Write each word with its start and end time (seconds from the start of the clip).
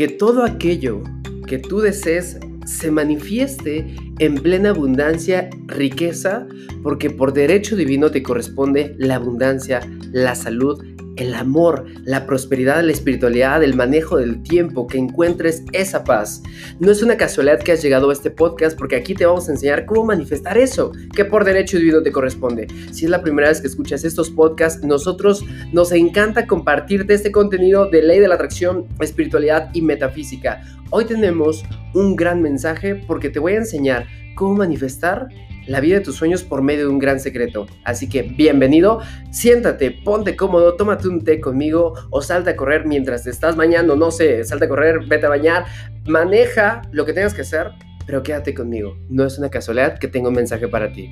que 0.00 0.08
todo 0.08 0.44
aquello 0.44 1.02
que 1.46 1.58
tú 1.58 1.80
desees 1.80 2.38
se 2.64 2.90
manifieste 2.90 3.94
en 4.18 4.36
plena 4.36 4.70
abundancia, 4.70 5.50
riqueza, 5.66 6.48
porque 6.82 7.10
por 7.10 7.34
derecho 7.34 7.76
divino 7.76 8.10
te 8.10 8.22
corresponde 8.22 8.94
la 8.96 9.16
abundancia, 9.16 9.80
la 10.10 10.34
salud, 10.34 10.82
el 11.20 11.34
amor, 11.34 11.84
la 12.04 12.26
prosperidad, 12.26 12.82
la 12.82 12.92
espiritualidad, 12.92 13.62
el 13.62 13.74
manejo 13.74 14.16
del 14.16 14.42
tiempo, 14.42 14.86
que 14.86 14.96
encuentres 14.96 15.64
esa 15.72 16.02
paz. 16.02 16.42
No 16.78 16.90
es 16.90 17.02
una 17.02 17.18
casualidad 17.18 17.60
que 17.60 17.72
has 17.72 17.82
llegado 17.82 18.08
a 18.08 18.12
este 18.14 18.30
podcast 18.30 18.76
porque 18.76 18.96
aquí 18.96 19.14
te 19.14 19.26
vamos 19.26 19.48
a 19.48 19.52
enseñar 19.52 19.84
cómo 19.84 20.06
manifestar 20.06 20.56
eso 20.56 20.92
que 21.14 21.26
por 21.26 21.44
derecho 21.44 21.76
divino 21.76 22.02
te 22.02 22.10
corresponde. 22.10 22.68
Si 22.90 23.04
es 23.04 23.10
la 23.10 23.20
primera 23.20 23.48
vez 23.48 23.60
que 23.60 23.66
escuchas 23.66 24.02
estos 24.04 24.30
podcasts, 24.30 24.82
nosotros 24.82 25.44
nos 25.72 25.92
encanta 25.92 26.46
compartirte 26.46 27.12
este 27.12 27.30
contenido 27.30 27.90
de 27.90 28.02
ley 28.02 28.18
de 28.18 28.28
la 28.28 28.36
atracción, 28.36 28.86
espiritualidad 29.00 29.68
y 29.74 29.82
metafísica. 29.82 30.62
Hoy 30.88 31.04
tenemos 31.04 31.64
un 31.92 32.16
gran 32.16 32.40
mensaje 32.40 32.94
porque 32.94 33.28
te 33.28 33.38
voy 33.38 33.52
a 33.52 33.58
enseñar 33.58 34.06
cómo 34.34 34.54
manifestar 34.54 35.28
la 35.66 35.80
vida 35.80 35.96
de 35.96 36.04
tus 36.04 36.16
sueños 36.16 36.42
por 36.42 36.62
medio 36.62 36.86
de 36.86 36.92
un 36.92 36.98
gran 36.98 37.20
secreto. 37.20 37.66
Así 37.84 38.08
que 38.08 38.22
bienvenido, 38.22 39.00
siéntate, 39.30 39.90
ponte 39.90 40.36
cómodo, 40.36 40.76
tómate 40.76 41.08
un 41.08 41.24
té 41.24 41.40
conmigo 41.40 41.94
o 42.10 42.22
salta 42.22 42.50
a 42.50 42.56
correr 42.56 42.86
mientras 42.86 43.24
te 43.24 43.30
estás 43.30 43.56
bañando, 43.56 43.96
no 43.96 44.10
sé, 44.10 44.44
salta 44.44 44.66
a 44.66 44.68
correr, 44.68 45.00
vete 45.06 45.26
a 45.26 45.28
bañar, 45.28 45.66
maneja 46.06 46.82
lo 46.92 47.04
que 47.04 47.12
tengas 47.12 47.34
que 47.34 47.42
hacer, 47.42 47.70
pero 48.06 48.22
quédate 48.22 48.54
conmigo. 48.54 48.96
No 49.08 49.24
es 49.24 49.38
una 49.38 49.50
casualidad 49.50 49.98
que 49.98 50.08
tengo 50.08 50.28
un 50.28 50.34
mensaje 50.34 50.68
para 50.68 50.92
ti. 50.92 51.10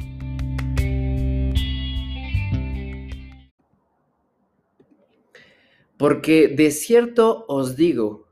Porque 5.97 6.47
de 6.49 6.71
cierto 6.71 7.45
os 7.49 7.77
digo 7.77 8.29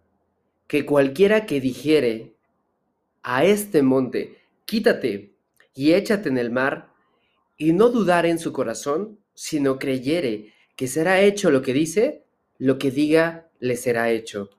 que 0.69 0.86
cualquiera 0.86 1.46
que 1.46 1.60
dijere 1.60 2.36
a 3.22 3.44
este 3.44 3.82
monte, 3.82 4.38
quítate 4.64 5.35
y 5.77 5.92
échate 5.92 6.30
en 6.30 6.38
el 6.38 6.50
mar, 6.50 6.88
y 7.58 7.72
no 7.72 7.91
dudar 7.91 8.27
en 8.27 8.38
su 8.38 8.52
corazón, 8.52 9.20
sino 9.34 9.78
creyere 9.78 10.55
que 10.74 10.88
será 10.88 11.20
hecho 11.20 11.50
lo 11.50 11.62
que 11.62 11.74
dice, 11.74 12.24
lo 12.58 12.78
que 12.78 12.91
diga 12.91 13.48
le 13.60 13.77
será 13.77 14.10
hecho. 14.10 14.50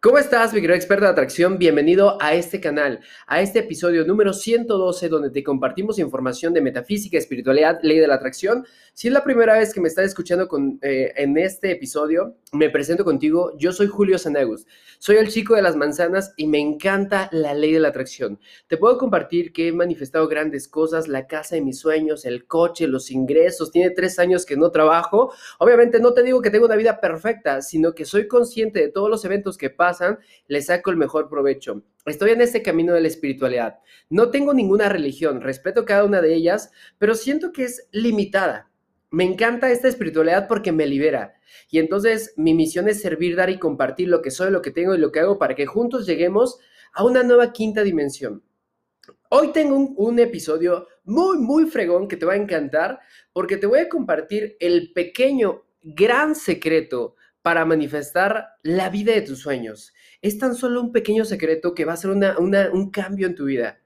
¿Cómo 0.00 0.18
estás, 0.18 0.52
mi 0.52 0.60
querido 0.60 0.76
experto 0.76 1.04
de 1.04 1.10
atracción? 1.10 1.58
Bienvenido 1.58 2.16
a 2.20 2.34
este 2.34 2.60
canal, 2.60 3.00
a 3.26 3.40
este 3.40 3.60
episodio 3.60 4.04
número 4.04 4.32
112, 4.32 5.08
donde 5.08 5.30
te 5.30 5.42
compartimos 5.42 5.98
información 5.98 6.54
de 6.54 6.60
metafísica, 6.60 7.18
espiritualidad, 7.18 7.78
ley 7.82 7.98
de 7.98 8.06
la 8.06 8.14
atracción. 8.14 8.66
Si 8.98 9.08
es 9.08 9.12
la 9.12 9.24
primera 9.24 9.58
vez 9.58 9.74
que 9.74 9.80
me 9.82 9.88
estás 9.88 10.06
escuchando 10.06 10.48
con, 10.48 10.78
eh, 10.80 11.12
en 11.16 11.36
este 11.36 11.70
episodio, 11.70 12.38
me 12.52 12.70
presento 12.70 13.04
contigo. 13.04 13.52
Yo 13.58 13.70
soy 13.70 13.88
Julio 13.88 14.18
Sanegus. 14.18 14.64
Soy 14.98 15.16
el 15.16 15.28
chico 15.28 15.54
de 15.54 15.60
las 15.60 15.76
manzanas 15.76 16.32
y 16.38 16.46
me 16.46 16.60
encanta 16.60 17.28
la 17.30 17.52
ley 17.52 17.72
de 17.74 17.80
la 17.80 17.88
atracción. 17.88 18.40
Te 18.68 18.78
puedo 18.78 18.96
compartir 18.96 19.52
que 19.52 19.68
he 19.68 19.72
manifestado 19.72 20.26
grandes 20.28 20.66
cosas, 20.66 21.08
la 21.08 21.26
casa 21.26 21.56
de 21.56 21.60
mis 21.60 21.78
sueños, 21.78 22.24
el 22.24 22.46
coche, 22.46 22.86
los 22.86 23.10
ingresos. 23.10 23.70
Tiene 23.70 23.90
tres 23.90 24.18
años 24.18 24.46
que 24.46 24.56
no 24.56 24.70
trabajo. 24.70 25.30
Obviamente 25.58 26.00
no 26.00 26.14
te 26.14 26.22
digo 26.22 26.40
que 26.40 26.48
tengo 26.48 26.64
una 26.64 26.76
vida 26.76 26.98
perfecta, 26.98 27.60
sino 27.60 27.94
que 27.94 28.06
soy 28.06 28.26
consciente 28.26 28.80
de 28.80 28.88
todos 28.88 29.10
los 29.10 29.22
eventos 29.26 29.58
que 29.58 29.68
pasan, 29.68 30.20
le 30.48 30.62
saco 30.62 30.90
el 30.90 30.96
mejor 30.96 31.28
provecho. 31.28 31.82
Estoy 32.06 32.30
en 32.30 32.40
este 32.40 32.62
camino 32.62 32.94
de 32.94 33.02
la 33.02 33.08
espiritualidad. 33.08 33.78
No 34.08 34.30
tengo 34.30 34.54
ninguna 34.54 34.88
religión, 34.88 35.42
respeto 35.42 35.84
cada 35.84 36.04
una 36.04 36.22
de 36.22 36.34
ellas, 36.34 36.70
pero 36.96 37.14
siento 37.14 37.52
que 37.52 37.64
es 37.64 37.88
limitada. 37.92 38.70
Me 39.16 39.24
encanta 39.24 39.70
esta 39.70 39.88
espiritualidad 39.88 40.46
porque 40.46 40.72
me 40.72 40.86
libera. 40.86 41.36
Y 41.70 41.78
entonces 41.78 42.34
mi 42.36 42.52
misión 42.52 42.86
es 42.86 43.00
servir, 43.00 43.34
dar 43.34 43.48
y 43.48 43.58
compartir 43.58 44.08
lo 44.08 44.20
que 44.20 44.30
soy, 44.30 44.50
lo 44.50 44.60
que 44.60 44.70
tengo 44.70 44.94
y 44.94 44.98
lo 44.98 45.10
que 45.10 45.20
hago 45.20 45.38
para 45.38 45.54
que 45.54 45.64
juntos 45.64 46.04
lleguemos 46.04 46.58
a 46.92 47.02
una 47.02 47.22
nueva 47.22 47.50
quinta 47.50 47.82
dimensión. 47.82 48.42
Hoy 49.30 49.52
tengo 49.52 49.74
un, 49.74 50.18
episodio 50.18 50.86
muy, 51.04 51.38
muy 51.38 51.64
fregón 51.64 52.08
que 52.08 52.18
te 52.18 52.26
va 52.26 52.34
a 52.34 52.36
encantar 52.36 53.00
porque 53.32 53.56
te 53.56 53.66
voy 53.66 53.78
a 53.78 53.88
compartir 53.88 54.58
el 54.60 54.92
pequeño, 54.92 55.64
gran 55.80 56.34
secreto 56.34 57.16
para 57.40 57.64
manifestar 57.64 58.48
la 58.64 58.90
vida 58.90 59.14
de 59.14 59.22
tus 59.22 59.38
sueños. 59.38 59.94
Es 60.20 60.38
tan 60.38 60.54
solo 60.54 60.82
un 60.82 60.92
pequeño 60.92 61.24
secreto 61.24 61.72
que 61.72 61.86
va 61.86 61.94
a 61.94 61.96
ser 61.96 62.10
un 62.10 62.90
cambio 62.90 63.28
en 63.28 63.34
tu 63.34 63.46
vida. 63.46 63.80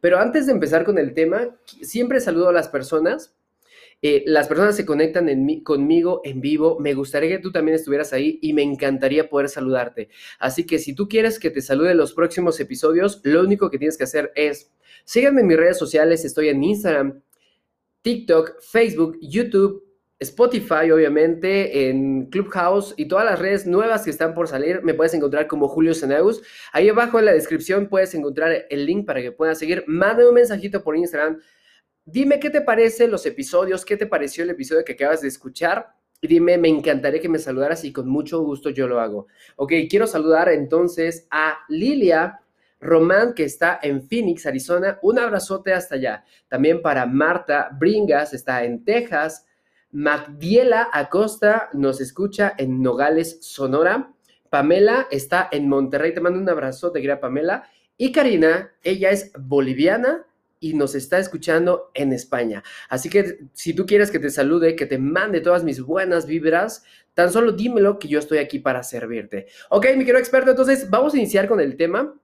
Pero 0.00 0.20
antes 0.20 0.46
de 0.46 0.52
empezar 0.52 0.84
con 0.84 0.98
el 0.98 1.14
tema, 1.14 1.56
siempre 1.82 2.20
saludo 2.20 2.50
a 2.50 2.52
las 2.52 2.68
personas 2.68 3.34
eh, 4.00 4.22
las 4.26 4.46
personas 4.46 4.76
se 4.76 4.86
conectan 4.86 5.28
conmigo 5.62 6.20
en 6.24 6.40
vivo. 6.40 6.78
Me 6.78 6.94
gustaría 6.94 7.30
que 7.30 7.42
tú 7.42 7.50
también 7.50 7.74
estuvieras 7.74 8.12
ahí 8.12 8.38
y 8.42 8.52
me 8.52 8.62
encantaría 8.62 9.28
poder 9.28 9.48
saludarte. 9.48 10.08
Así 10.38 10.64
que 10.64 10.78
si 10.78 10.94
tú 10.94 11.08
quieres 11.08 11.38
que 11.38 11.50
te 11.50 11.60
salude 11.60 11.92
en 11.92 11.96
los 11.96 12.12
próximos 12.12 12.60
episodios, 12.60 13.20
lo 13.24 13.42
único 13.42 13.70
que 13.70 13.78
tienes 13.78 13.98
que 13.98 14.04
hacer 14.04 14.32
es 14.36 14.70
síganme 15.04 15.40
en 15.40 15.48
mis 15.48 15.56
redes 15.56 15.78
sociales. 15.78 16.24
Estoy 16.24 16.48
en 16.48 16.62
Instagram, 16.62 17.22
TikTok, 18.02 18.60
Facebook, 18.60 19.18
YouTube. 19.20 19.84
Spotify, 20.20 20.90
obviamente, 20.90 21.88
en 21.88 22.26
Clubhouse 22.26 22.92
y 22.96 23.06
todas 23.06 23.24
las 23.24 23.38
redes 23.38 23.68
nuevas 23.68 24.02
que 24.02 24.10
están 24.10 24.34
por 24.34 24.48
salir, 24.48 24.82
me 24.82 24.92
puedes 24.92 25.14
encontrar 25.14 25.46
como 25.46 25.68
Julio 25.68 25.94
Seneus. 25.94 26.42
Ahí 26.72 26.88
abajo 26.88 27.20
en 27.20 27.26
la 27.26 27.32
descripción 27.32 27.88
puedes 27.88 28.12
encontrar 28.16 28.66
el 28.68 28.84
link 28.84 29.06
para 29.06 29.22
que 29.22 29.30
puedas 29.30 29.60
seguir. 29.60 29.84
Mándame 29.86 30.28
un 30.28 30.34
mensajito 30.34 30.82
por 30.82 30.96
Instagram 30.96 31.38
Dime 32.10 32.40
qué 32.40 32.48
te 32.48 32.62
parece 32.62 33.06
los 33.06 33.26
episodios, 33.26 33.84
qué 33.84 33.94
te 33.98 34.06
pareció 34.06 34.42
el 34.42 34.48
episodio 34.48 34.82
que 34.82 34.94
acabas 34.94 35.20
de 35.20 35.28
escuchar. 35.28 35.88
Y 36.22 36.26
dime, 36.26 36.56
me 36.56 36.68
encantaría 36.68 37.20
que 37.20 37.28
me 37.28 37.38
saludaras 37.38 37.84
y 37.84 37.92
con 37.92 38.08
mucho 38.08 38.40
gusto 38.40 38.70
yo 38.70 38.88
lo 38.88 38.98
hago. 38.98 39.26
Ok, 39.56 39.74
quiero 39.90 40.06
saludar 40.06 40.48
entonces 40.48 41.26
a 41.30 41.58
Lilia 41.68 42.40
Román, 42.80 43.34
que 43.34 43.44
está 43.44 43.78
en 43.82 44.00
Phoenix, 44.08 44.46
Arizona. 44.46 44.98
Un 45.02 45.18
abrazote 45.18 45.74
hasta 45.74 45.96
allá. 45.96 46.24
También 46.48 46.80
para 46.80 47.04
Marta 47.04 47.68
Bringas, 47.78 48.32
está 48.32 48.64
en 48.64 48.86
Texas. 48.86 49.44
Magdiela 49.90 50.88
Acosta 50.90 51.68
nos 51.74 52.00
escucha 52.00 52.54
en 52.56 52.82
Nogales, 52.82 53.36
Sonora. 53.42 54.14
Pamela 54.48 55.08
está 55.10 55.50
en 55.52 55.68
Monterrey. 55.68 56.14
Te 56.14 56.22
mando 56.22 56.40
un 56.40 56.48
abrazote, 56.48 57.02
querida 57.02 57.20
Pamela. 57.20 57.68
Y 57.98 58.12
Karina, 58.12 58.72
ella 58.82 59.10
es 59.10 59.30
boliviana 59.38 60.24
y 60.60 60.74
nos 60.74 60.94
está 60.94 61.18
escuchando 61.18 61.90
en 61.94 62.12
España. 62.12 62.62
Así 62.88 63.08
que 63.08 63.40
si 63.52 63.74
tú 63.74 63.86
quieres 63.86 64.10
que 64.10 64.18
te 64.18 64.30
salude, 64.30 64.76
que 64.76 64.86
te 64.86 64.98
mande 64.98 65.40
todas 65.40 65.64
mis 65.64 65.80
buenas 65.80 66.26
vibras, 66.26 66.84
tan 67.14 67.32
solo 67.32 67.52
dímelo 67.52 67.98
que 67.98 68.08
yo 68.08 68.18
estoy 68.18 68.38
aquí 68.38 68.58
para 68.58 68.82
servirte. 68.82 69.46
Ok, 69.70 69.86
mi 69.96 70.04
querido 70.04 70.18
experto, 70.18 70.50
entonces 70.50 70.88
vamos 70.90 71.14
a 71.14 71.18
iniciar 71.18 71.48
con 71.48 71.60
el 71.60 71.76
tema. 71.76 72.14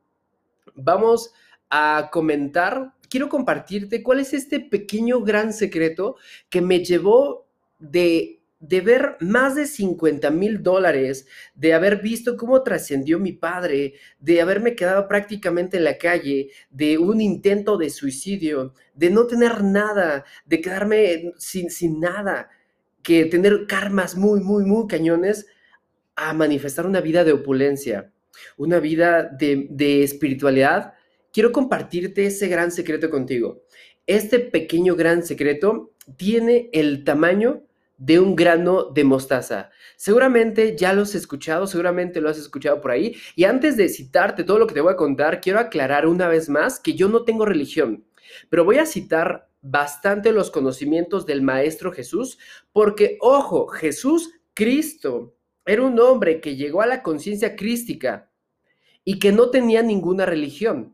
Vamos 0.74 1.32
a 1.70 2.10
comentar, 2.12 2.94
quiero 3.08 3.28
compartirte 3.28 4.02
cuál 4.02 4.20
es 4.20 4.34
este 4.34 4.60
pequeño 4.60 5.20
gran 5.20 5.52
secreto 5.52 6.16
que 6.48 6.60
me 6.60 6.84
llevó 6.84 7.46
de 7.78 8.40
de 8.66 8.80
ver 8.80 9.16
más 9.20 9.54
de 9.54 9.66
50 9.66 10.30
mil 10.30 10.62
dólares, 10.62 11.26
de 11.54 11.74
haber 11.74 12.00
visto 12.00 12.36
cómo 12.36 12.62
trascendió 12.62 13.18
mi 13.18 13.32
padre, 13.32 13.94
de 14.18 14.40
haberme 14.40 14.74
quedado 14.74 15.06
prácticamente 15.06 15.76
en 15.76 15.84
la 15.84 15.98
calle, 15.98 16.50
de 16.70 16.96
un 16.96 17.20
intento 17.20 17.76
de 17.76 17.90
suicidio, 17.90 18.72
de 18.94 19.10
no 19.10 19.26
tener 19.26 19.62
nada, 19.62 20.24
de 20.46 20.60
quedarme 20.62 21.32
sin, 21.36 21.70
sin 21.70 22.00
nada, 22.00 22.48
que 23.02 23.26
tener 23.26 23.66
karmas 23.66 24.16
muy, 24.16 24.40
muy, 24.40 24.64
muy 24.64 24.86
cañones, 24.86 25.46
a 26.16 26.32
manifestar 26.32 26.86
una 26.86 27.00
vida 27.00 27.24
de 27.24 27.32
opulencia, 27.32 28.12
una 28.56 28.80
vida 28.80 29.24
de, 29.24 29.66
de 29.68 30.04
espiritualidad. 30.04 30.94
Quiero 31.32 31.52
compartirte 31.52 32.26
ese 32.26 32.48
gran 32.48 32.70
secreto 32.70 33.10
contigo. 33.10 33.62
Este 34.06 34.38
pequeño 34.38 34.94
gran 34.94 35.22
secreto 35.24 35.92
tiene 36.16 36.70
el 36.72 37.04
tamaño 37.04 37.64
de 37.96 38.18
un 38.18 38.34
grano 38.34 38.84
de 38.84 39.04
mostaza. 39.04 39.70
Seguramente 39.96 40.76
ya 40.76 40.92
lo 40.92 41.02
has 41.02 41.14
escuchado, 41.14 41.66
seguramente 41.66 42.20
lo 42.20 42.28
has 42.28 42.38
escuchado 42.38 42.80
por 42.80 42.90
ahí. 42.90 43.16
Y 43.36 43.44
antes 43.44 43.76
de 43.76 43.88
citarte 43.88 44.44
todo 44.44 44.58
lo 44.58 44.66
que 44.66 44.74
te 44.74 44.80
voy 44.80 44.92
a 44.92 44.96
contar, 44.96 45.40
quiero 45.40 45.58
aclarar 45.58 46.06
una 46.06 46.28
vez 46.28 46.48
más 46.48 46.80
que 46.80 46.94
yo 46.94 47.08
no 47.08 47.24
tengo 47.24 47.44
religión, 47.44 48.04
pero 48.50 48.64
voy 48.64 48.78
a 48.78 48.86
citar 48.86 49.48
bastante 49.62 50.32
los 50.32 50.50
conocimientos 50.50 51.24
del 51.24 51.40
Maestro 51.40 51.92
Jesús, 51.92 52.38
porque, 52.72 53.16
ojo, 53.20 53.68
Jesús 53.68 54.30
Cristo 54.52 55.34
era 55.64 55.82
un 55.82 55.98
hombre 55.98 56.40
que 56.40 56.56
llegó 56.56 56.82
a 56.82 56.86
la 56.86 57.02
conciencia 57.02 57.56
crística 57.56 58.30
y 59.04 59.18
que 59.18 59.32
no 59.32 59.50
tenía 59.50 59.82
ninguna 59.82 60.26
religión. 60.26 60.93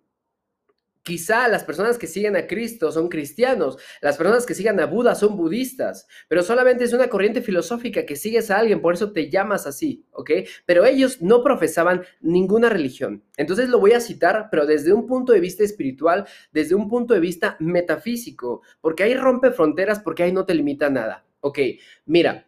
Quizá 1.02 1.49
las 1.49 1.64
personas 1.64 1.97
que 1.97 2.06
siguen 2.06 2.37
a 2.37 2.47
Cristo 2.47 2.93
son 2.93 3.08
cristianos, 3.08 3.79
las 4.02 4.19
personas 4.19 4.44
que 4.44 4.55
sigan 4.55 4.79
a 4.81 4.87
Buda 4.87 5.14
son 5.14 5.35
budistas, 5.37 6.06
pero 6.29 6.43
solamente 6.43 6.85
es 6.85 6.93
una 6.93 7.08
corriente 7.08 7.41
filosófica 7.41 8.05
que 8.05 8.17
sigues 8.17 8.50
a 8.50 8.58
alguien, 8.58 8.82
por 8.82 8.93
eso 8.94 9.11
te 9.12 9.31
llamas 9.31 9.67
así, 9.67 10.05
¿ok? 10.12 10.31
Pero 10.67 10.85
ellos 10.85 11.23
no 11.23 11.43
profesaban 11.43 12.02
ninguna 12.20 12.69
religión. 12.69 13.25
Entonces 13.38 13.70
lo 13.70 13.81
voy 13.81 13.93
a 13.93 14.00
citar, 14.00 14.49
pero 14.50 14.67
desde 14.67 14.93
un 14.93 15.06
punto 15.06 15.32
de 15.32 15.41
vista 15.41 15.64
espiritual, 15.64 16.26
desde 16.52 16.75
un 16.75 16.88
punto 16.88 17.14
de 17.14 17.20
vista 17.20 17.56
metafísico, 17.61 18.62
porque 18.82 19.02
ahí 19.05 19.14
rompe 19.14 19.52
fronteras, 19.52 20.00
porque 20.00 20.23
ahí 20.25 20.32
no 20.32 20.44
te 20.44 20.55
limita 20.55 20.91
nada, 20.91 21.25
¿ok? 21.41 21.58
Mira, 22.05 22.47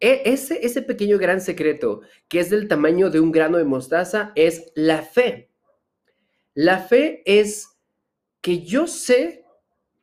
E, 0.00 0.22
ese, 0.26 0.64
ese 0.64 0.82
pequeño 0.82 1.18
gran 1.18 1.40
secreto, 1.40 2.00
que 2.28 2.40
es 2.40 2.50
del 2.50 2.68
tamaño 2.68 3.10
de 3.10 3.20
un 3.20 3.32
grano 3.32 3.58
de 3.58 3.64
mostaza, 3.64 4.32
es 4.34 4.72
la 4.74 5.02
fe. 5.02 5.45
La 6.56 6.78
fe 6.78 7.22
es 7.26 7.76
que 8.40 8.62
yo 8.62 8.86
sé 8.86 9.44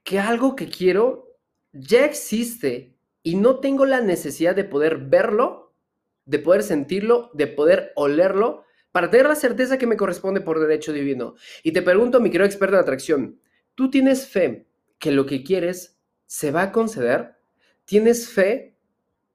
que 0.04 0.20
algo 0.20 0.56
que 0.56 0.70
quiero 0.70 1.36
ya 1.72 2.06
existe 2.06 2.96
y 3.24 3.38
no 3.38 3.60
tengo 3.60 3.88
la 3.88 4.02
necesidad 4.02 4.56
de 4.56 4.64
poder 4.64 5.00
verlo, 5.00 5.74
de 6.26 6.38
poder 6.38 6.62
sentirlo, 6.62 7.32
de 7.34 7.48
poder 7.48 7.92
olerlo, 7.96 8.66
para 8.92 9.10
tener 9.10 9.26
la 9.26 9.34
certeza 9.34 9.80
que 9.80 9.88
me 9.88 9.98
corresponde 9.98 10.42
por 10.42 10.60
derecho 10.60 10.94
divino. 10.94 11.34
Y 11.64 11.72
te 11.72 11.82
pregunto, 11.82 12.20
mi 12.20 12.30
querido 12.30 12.46
experto 12.46 12.76
en 12.76 12.84
atracción, 12.84 13.40
¿tú 13.74 13.90
tienes 13.90 14.28
fe 14.28 14.68
que 15.00 15.12
lo 15.12 15.26
que 15.26 15.44
quieres 15.44 15.98
se 16.28 16.52
va 16.52 16.62
a 16.62 16.72
conceder? 16.72 17.34
¿Tienes 17.86 18.30
fe 18.30 18.78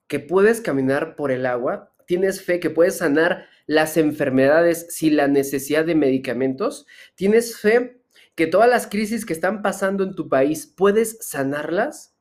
que 0.06 0.20
puedes 0.20 0.60
caminar 0.60 1.16
por 1.16 1.32
el 1.32 1.46
agua? 1.46 1.92
¿Tienes 2.08 2.40
fe 2.42 2.58
que 2.58 2.70
puedes 2.70 2.96
sanar 2.96 3.48
las 3.66 3.98
enfermedades 3.98 4.86
sin 4.88 5.18
la 5.18 5.28
necesidad 5.28 5.84
de 5.84 5.94
medicamentos? 5.94 6.86
¿Tienes 7.16 7.58
fe 7.58 8.00
que 8.34 8.46
todas 8.46 8.66
las 8.66 8.86
crisis 8.86 9.26
que 9.26 9.34
están 9.34 9.60
pasando 9.60 10.04
en 10.04 10.14
tu 10.14 10.26
país 10.26 10.66
puedes 10.66 11.18
sanarlas? 11.20 12.16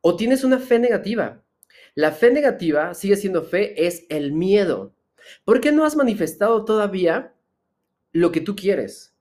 ¿O 0.00 0.16
tienes 0.16 0.42
una 0.42 0.58
fe 0.58 0.80
negativa? 0.80 1.44
La 1.94 2.10
fe 2.10 2.32
negativa 2.32 2.94
sigue 2.94 3.14
siendo 3.14 3.44
fe, 3.44 3.86
es 3.86 4.06
el 4.08 4.32
miedo. 4.32 4.96
¿Por 5.44 5.60
qué 5.60 5.70
no 5.70 5.84
has 5.84 5.94
manifestado 5.94 6.64
todavía 6.64 7.32
lo 8.10 8.32
que 8.32 8.40
tú 8.40 8.56
quieres? 8.56 9.14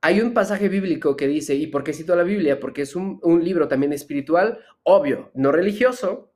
Hay 0.00 0.20
un 0.20 0.34
pasaje 0.34 0.68
bíblico 0.68 1.14
que 1.14 1.28
dice, 1.28 1.54
¿y 1.54 1.68
por 1.68 1.84
qué 1.84 1.92
cito 1.92 2.16
la 2.16 2.24
Biblia? 2.24 2.58
Porque 2.58 2.82
es 2.82 2.96
un, 2.96 3.20
un 3.22 3.44
libro 3.44 3.68
también 3.68 3.92
espiritual, 3.92 4.58
obvio, 4.82 5.30
no 5.34 5.52
religioso, 5.52 6.27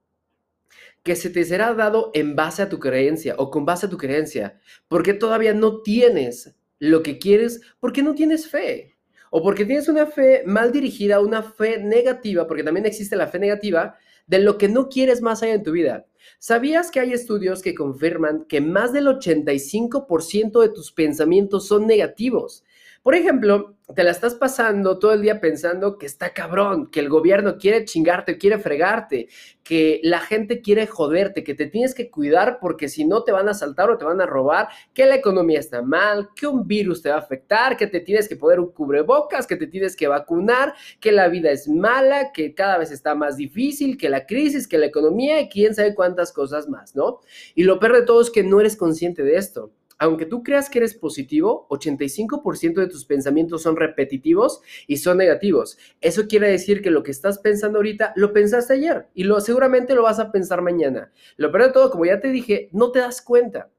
que 1.03 1.17
se 1.17 1.31
te 1.31 1.45
será 1.45 1.75
dado 1.75 2.11
en 2.15 2.37
base 2.37 2.63
a 2.63 2.69
tu 2.69 2.79
creencia 2.79 3.35
o 3.39 3.51
con 3.51 3.65
base 3.65 3.87
a 3.87 3.91
tu 3.91 3.99
creencia, 3.99 4.61
porque 4.89 5.15
todavía 5.15 5.53
no 5.53 5.83
tienes 5.83 6.55
lo 6.79 7.03
que 7.03 7.19
quieres, 7.19 7.61
porque 7.81 8.03
no 8.03 8.15
tienes 8.15 8.49
fe, 8.49 8.97
o 9.31 9.43
porque 9.43 9.65
tienes 9.65 9.89
una 9.89 10.07
fe 10.07 10.43
mal 10.47 10.73
dirigida, 10.73 11.21
una 11.21 11.43
fe 11.43 11.79
negativa, 11.79 12.47
porque 12.47 12.65
también 12.65 12.87
existe 12.87 13.17
la 13.17 13.29
fe 13.29 13.39
negativa, 13.39 13.97
de 14.27 14.39
lo 14.39 14.59
que 14.59 14.69
no 14.69 14.89
quieres 14.89 15.21
más 15.21 15.43
allá 15.43 15.55
en 15.55 15.63
tu 15.63 15.73
vida. 15.73 16.07
¿Sabías 16.39 16.91
que 16.91 17.01
hay 17.01 17.13
estudios 17.13 17.63
que 17.63 17.75
confirman 17.75 18.45
que 18.49 18.61
más 18.61 18.93
del 18.93 19.07
85% 19.07 20.61
de 20.61 20.69
tus 20.69 20.93
pensamientos 20.93 21.67
son 21.67 21.87
negativos? 21.87 22.65
Por 23.03 23.17
ejemplo, 23.17 23.75
te 23.97 24.05
la 24.05 24.13
estás 24.13 24.37
pasando 24.37 25.01
todo 25.01 25.13
el 25.13 25.23
día 25.23 25.41
pensando 25.41 25.99
que 25.99 26.07
está 26.07 26.33
cabrón, 26.33 26.89
que 26.89 27.01
el 27.01 27.09
gobierno 27.09 27.59
quiere 27.59 27.85
chingarte, 27.85 28.39
quiere 28.39 28.61
fregarte, 28.61 29.29
que 29.65 29.99
la 30.05 30.21
gente 30.21 30.61
quiere 30.61 30.87
joderte, 30.87 31.43
que 31.43 31.55
te 31.55 31.67
tienes 31.67 31.97
que 31.97 32.11
cuidar 32.11 32.59
porque 32.61 32.89
si 32.89 33.05
no 33.05 33.25
te 33.25 33.33
van 33.33 33.49
a 33.49 33.51
asaltar 33.51 33.91
o 33.91 33.99
te 33.99 34.05
van 34.05 34.21
a 34.21 34.27
robar, 34.27 34.69
que 34.95 35.05
la 35.05 35.17
economía 35.17 35.59
está 35.59 35.83
mal, 35.83 36.29
que 36.37 36.47
un 36.47 36.69
virus 36.69 37.03
te 37.03 37.09
va 37.09 37.17
a 37.17 37.19
afectar, 37.19 37.77
que 37.77 37.89
te 37.89 37.99
tienes 37.99 38.29
que 38.29 38.37
poner 38.37 38.61
un 38.61 38.71
cubrebocas, 38.71 39.49
que 39.49 39.57
te 39.57 39.67
tienes 39.67 39.97
que 39.97 40.07
vacunar, 40.07 40.73
que 41.01 41.11
la 41.11 41.27
vida 41.27 41.51
es 41.51 41.67
mala, 41.67 42.31
que 42.31 42.55
cada 42.55 42.79
vez 42.79 42.93
está 42.93 43.17
más 43.17 43.37
difícil, 43.37 43.99
que 43.99 44.11
la 44.11 44.27
crisis, 44.27 44.69
que 44.69 44.79
la 44.79 44.87
economía 44.87 45.41
y 45.41 45.49
quién 45.49 45.75
sabe 45.75 45.97
cuántas 45.97 46.33
cosas 46.33 46.69
más, 46.69 46.95
¿no? 46.95 47.19
Y 47.57 47.65
lo 47.65 47.81
peor 47.81 47.95
de 47.95 48.03
todo 48.07 48.23
es 48.23 48.31
que 48.31 48.45
no 48.45 48.61
eres 48.61 48.77
consciente 48.77 49.25
de 49.25 49.39
esto 49.39 49.73
aunque 50.03 50.27
tú 50.27 50.43
creas 50.43 50.69
que 50.69 50.81
eres 50.81 50.95
positivo, 50.95 51.69
85% 51.71 52.75
de 52.75 52.89
tus 52.89 53.05
pensamientos 53.05 53.63
son 53.63 53.77
repetitivos 53.77 54.61
y 54.89 54.97
son 54.97 55.17
negativos. 55.17 55.79
Eso 56.01 56.27
quiere 56.27 56.51
decir 56.51 56.83
que 56.83 56.91
lo 56.91 57.05
que 57.05 57.13
estás 57.13 57.39
pensando 57.39 57.79
ahorita 57.79 58.13
lo 58.17 58.33
pensaste 58.33 58.75
ayer 58.75 59.07
y 59.15 59.23
lo 59.23 59.41
seguramente 59.41 59.95
lo 59.95 60.03
vas 60.03 60.19
a 60.19 60.33
pensar 60.33 60.61
mañana. 60.61 61.13
Lo 61.37 61.53
peor 61.53 61.67
de 61.67 61.73
todo, 61.73 61.93
como 61.93 62.05
ya 62.05 62.19
te 62.19 62.33
dije, 62.33 62.69
no 62.73 62.91
te 62.91 62.99
das 62.99 63.23
cuenta. 63.23 63.71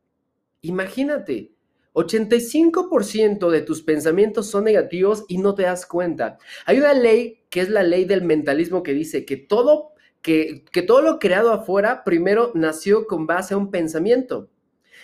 Imagínate, 0.61 1.51
85% 1.91 3.49
de 3.49 3.61
tus 3.61 3.81
pensamientos 3.81 4.49
son 4.49 4.63
negativos 4.63 5.25
y 5.27 5.39
no 5.39 5.55
te 5.55 5.63
das 5.63 5.85
cuenta. 5.85 6.37
Hay 6.65 6.77
una 6.77 6.93
ley 6.93 7.43
que 7.49 7.59
es 7.59 7.69
la 7.69 7.83
ley 7.83 8.05
del 8.05 8.23
mentalismo 8.23 8.81
que 8.81 8.93
dice 8.93 9.25
que 9.25 9.35
todo 9.35 9.91
que, 10.21 10.63
que 10.71 10.83
todo 10.83 11.01
lo 11.01 11.19
creado 11.19 11.51
afuera 11.51 12.05
primero 12.05 12.53
nació 12.55 13.07
con 13.07 13.27
base 13.27 13.55
a 13.55 13.57
un 13.57 13.71
pensamiento. 13.71 14.47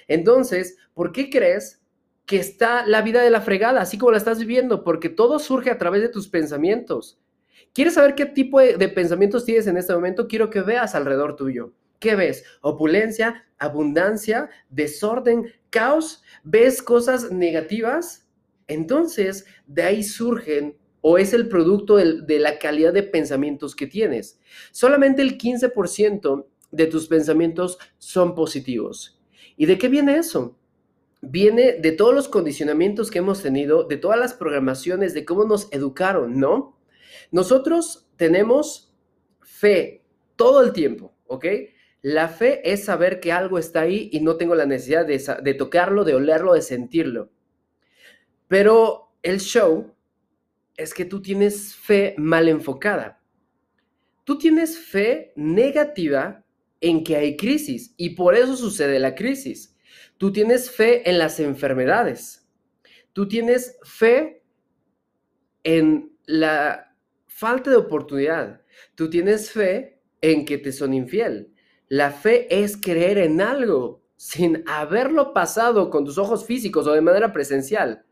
Entonces, 0.10 0.76
¿por 0.94 1.14
qué 1.14 1.30
crees 1.30 1.82
que 2.26 2.38
está 2.38 2.86
la 2.86 3.02
vida 3.02 3.22
de 3.22 3.30
la 3.30 3.40
fregada, 3.40 3.80
así 3.80 3.98
como 3.98 4.12
la 4.12 4.18
estás 4.18 4.40
viviendo? 4.40 4.84
Porque 4.84 5.08
todo 5.08 5.40
surge 5.40 5.70
a 5.70 5.78
través 5.78 6.02
de 6.02 6.10
tus 6.10 6.28
pensamientos. 6.28 7.22
¿Quieres 7.74 7.94
saber 7.94 8.16
qué 8.16 8.26
tipo 8.26 8.60
de, 8.60 8.90
pensamientos 8.90 9.46
tienes 9.46 9.68
en 9.68 9.78
este 9.78 9.94
momento? 9.94 10.28
Quiero 10.28 10.50
que 10.50 10.62
veas 10.62 10.96
alrededor 10.96 11.36
tuyo. 11.36 11.74
¿Qué 12.00 12.16
ves? 12.16 12.44
Opulencia, 12.62 13.48
abundancia, 13.58 14.50
desorden, 14.70 15.52
caos. 15.70 16.24
¿Ves 16.44 16.82
cosas 16.82 17.32
negativas? 17.32 18.28
Entonces, 18.68 19.46
de 19.68 19.84
ahí 19.84 20.04
surgen 20.04 20.78
o 21.02 21.18
es 21.18 21.34
el 21.34 21.48
producto 21.48 21.98
de, 21.98 22.40
la 22.40 22.60
calidad 22.60 22.94
de 22.94 23.04
pensamientos 23.04 23.76
que 23.76 23.88
tienes. 23.88 24.40
Solamente 24.72 25.22
el 25.22 25.38
15% 25.38 26.46
de 26.72 26.86
tus 26.88 27.08
pensamientos 27.08 27.78
son 27.98 28.36
positivos. 28.36 29.19
¿Y 29.58 29.66
de 29.66 29.78
qué 29.78 29.90
viene 29.90 30.18
eso? 30.18 30.58
Viene 31.22 31.74
de 31.74 31.92
todos 31.92 32.14
los 32.14 32.30
condicionamientos 32.30 33.12
que 33.12 33.20
hemos 33.20 33.42
tenido, 33.42 33.84
de 33.84 33.98
todas 33.98 34.20
las 34.20 34.34
programaciones, 34.34 35.14
de 35.14 35.26
cómo 35.26 35.46
nos 35.46 35.72
educaron, 35.72 36.40
¿no? 36.40 36.78
Nosotros 37.32 38.10
tenemos 38.16 38.96
fe 39.42 40.06
todo 40.36 40.62
el 40.62 40.72
tiempo, 40.72 41.14
¿ok? 41.28 41.46
La 42.02 42.30
fe 42.30 42.62
es 42.72 42.86
saber 42.86 43.20
que 43.20 43.34
algo 43.34 43.60
está 43.60 43.82
ahí 43.82 44.10
y 44.14 44.22
no 44.22 44.38
tengo 44.38 44.56
la 44.56 44.66
necesidad 44.66 45.06
de, 45.06 45.22
de 45.44 45.54
tocarlo, 45.54 46.06
de 46.06 46.16
olerlo, 46.16 46.54
de 46.54 46.62
sentirlo. 46.62 47.30
Pero 48.48 49.12
el 49.22 49.42
show 49.42 49.94
es 50.78 50.94
que 50.94 51.04
tú 51.04 51.22
tienes 51.22 51.76
fe 51.76 52.16
mal 52.18 52.48
enfocada. 52.48 53.22
Tú 54.24 54.38
tienes 54.38 54.80
fe 54.80 55.34
negativa 55.36 56.46
en 56.82 57.04
que 57.04 57.16
hay 57.16 57.36
crisis 57.38 57.94
y 57.98 58.12
por 58.12 58.36
eso 58.36 58.56
sucede 58.56 59.00
la 59.00 59.16
crisis. 59.16 59.76
Tú 60.18 60.32
tienes 60.32 60.70
fe 60.70 61.10
en 61.10 61.18
las 61.18 61.40
enfermedades. 61.40 62.48
Tú 63.14 63.28
tienes 63.28 63.78
fe 63.84 64.44
en 65.64 66.18
la 66.26 66.96
falta 67.28 67.70
de 67.70 67.78
oportunidad. 67.78 68.62
Tú 68.96 69.10
tienes 69.10 69.52
fe 69.52 70.02
en 70.22 70.46
que 70.46 70.58
te 70.58 70.72
son 70.72 70.94
infiel. 70.94 71.54
La 71.88 72.12
fe 72.12 72.48
es 72.64 72.78
creer 72.78 73.18
en 73.18 73.42
algo 73.42 74.04
sin 74.16 74.64
haberlo 74.68 75.34
pasado 75.34 75.90
con 75.90 76.04
tus 76.06 76.18
ojos 76.18 76.46
físicos 76.46 76.86
o 76.86 76.92
de 76.92 77.02
manera 77.02 77.32
presencial. 77.32 78.06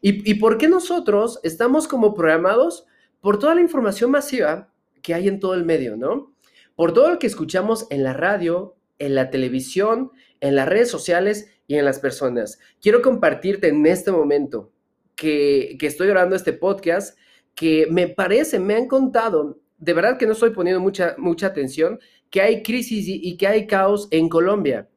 ¿Y, 0.00 0.30
y 0.30 0.34
por 0.34 0.56
qué 0.56 0.68
nosotros 0.68 1.40
estamos 1.42 1.88
como 1.88 2.14
programados 2.14 2.86
por 3.20 3.38
toda 3.38 3.54
la 3.54 3.60
información 3.60 4.10
masiva 4.10 4.72
que 5.02 5.14
hay 5.14 5.28
en 5.28 5.40
todo 5.40 5.54
el 5.54 5.64
medio, 5.64 5.96
¿no? 5.96 6.34
Por 6.78 6.92
todo 6.92 7.10
lo 7.10 7.18
que 7.18 7.26
escuchamos 7.26 7.88
en 7.90 8.04
la 8.04 8.12
radio, 8.12 8.76
en 9.00 9.16
la 9.16 9.30
televisión, 9.30 10.12
en 10.38 10.54
las 10.54 10.68
redes 10.68 10.88
sociales 10.88 11.50
y 11.66 11.74
en 11.74 11.84
las 11.84 11.98
personas. 11.98 12.60
Quiero 12.80 13.02
compartirte 13.02 13.66
en 13.66 13.84
este 13.84 14.12
momento 14.12 14.70
que, 15.16 15.76
estoy 15.80 16.06
grabando 16.06 16.36
este 16.36 16.52
podcast, 16.52 17.18
que 17.56 17.88
me 17.90 18.06
parece, 18.06 18.60
me 18.60 18.76
han 18.76 18.86
contado, 18.86 19.58
de 19.76 19.92
verdad 19.92 20.18
que 20.18 20.26
no 20.26 20.34
estoy 20.34 20.50
poniendo 20.50 20.80
mucha, 20.80 21.16
mucha 21.18 21.48
atención, 21.48 21.98
que 22.30 22.42
hay 22.42 22.62
crisis 22.62 23.08
y, 23.08 23.28
y 23.28 23.36
que 23.36 23.48
hay 23.48 23.66
caos 23.66 24.06
en 24.12 24.28
Colombia. 24.28 24.88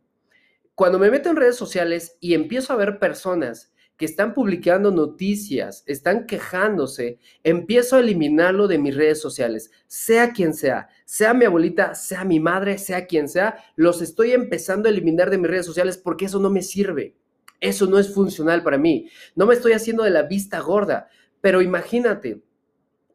Cuando 0.75 0.99
me 0.99 1.09
meto 1.09 1.31
en 1.31 1.35
redes 1.35 1.55
sociales 1.55 2.15
y 2.19 2.35
empiezo 2.35 2.73
a 2.73 2.75
ver 2.75 2.99
personas 2.99 3.73
que 4.01 4.07
están 4.07 4.33
publicando 4.33 4.89
noticias, 4.89 5.83
están 5.85 6.25
quejándose, 6.25 7.19
empiezo 7.43 7.97
a 7.97 7.99
eliminarlo 7.99 8.67
de 8.67 8.79
mis 8.79 8.95
redes 8.95 9.21
sociales, 9.21 9.69
sea 9.85 10.31
quien 10.33 10.55
sea, 10.55 10.87
sea 11.05 11.35
mi 11.35 11.45
abuelita, 11.45 11.93
sea 11.93 12.25
mi 12.25 12.39
madre, 12.39 12.79
sea 12.79 13.05
quien 13.05 13.29
sea, 13.29 13.63
los 13.75 14.01
estoy 14.01 14.31
empezando 14.31 14.89
a 14.89 14.91
eliminar 14.91 15.29
de 15.29 15.37
mis 15.37 15.51
redes 15.51 15.67
sociales 15.67 15.99
porque 15.99 16.25
eso 16.25 16.39
no 16.39 16.49
me 16.49 16.63
sirve. 16.63 17.15
Eso 17.59 17.85
no 17.85 17.99
es 17.99 18.11
funcional 18.11 18.63
para 18.63 18.79
mí. 18.79 19.07
No 19.35 19.45
me 19.45 19.53
estoy 19.53 19.73
haciendo 19.73 20.01
de 20.01 20.09
la 20.09 20.23
vista 20.23 20.59
gorda, 20.61 21.07
pero 21.39 21.61
imagínate, 21.61 22.41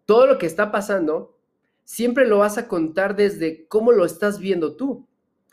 todo 0.05 0.28
lo 0.28 0.38
que 0.38 0.47
está 0.47 0.71
pasando, 0.71 1.37
siempre 1.83 2.28
lo 2.28 2.38
vas 2.38 2.59
a 2.59 2.69
contar 2.69 3.16
desde 3.16 3.66
cómo 3.66 3.90
lo 3.90 4.05
estás 4.05 4.38
viendo 4.38 4.76
tú. 4.76 5.09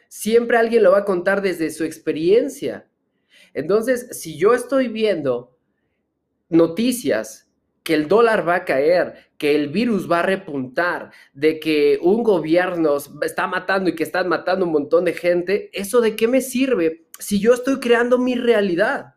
Siempre 0.10 0.58
alguien 0.58 0.84
lo 0.84 0.92
va 0.92 1.00
a 1.00 1.06
contar 1.06 1.42
desde 1.42 1.72
su 1.72 1.86
experiencia. 1.86 2.88
Entonces, 3.54 4.08
si 4.12 4.38
yo 4.38 4.54
estoy 4.54 4.88
viendo 4.88 5.58
noticias 6.50 7.50
que 7.84 7.94
el 7.96 8.08
dólar 8.08 8.48
va 8.48 8.56
a 8.56 8.66
caer, 8.66 9.16
que 9.38 9.56
el 9.56 9.68
virus 9.70 10.10
va 10.10 10.20
a 10.20 10.24
repuntar, 10.24 11.12
de 11.34 11.60
que 11.60 12.00
un 12.02 12.24
gobierno 12.24 12.98
está 13.22 13.48
matando 13.48 13.90
y 13.90 13.96
que 13.96 14.04
están 14.04 14.30
matando 14.30 14.66
un 14.66 14.72
montón 14.72 15.06
de 15.06 15.14
gente, 15.14 15.70
¿eso 15.74 16.00
de 16.02 16.16
qué 16.16 16.28
me 16.28 16.42
sirve 16.42 17.06
si 17.20 17.40
yo 17.40 17.54
estoy 17.54 17.80
creando 17.80 18.18
mi 18.18 18.36
realidad? 18.36 19.16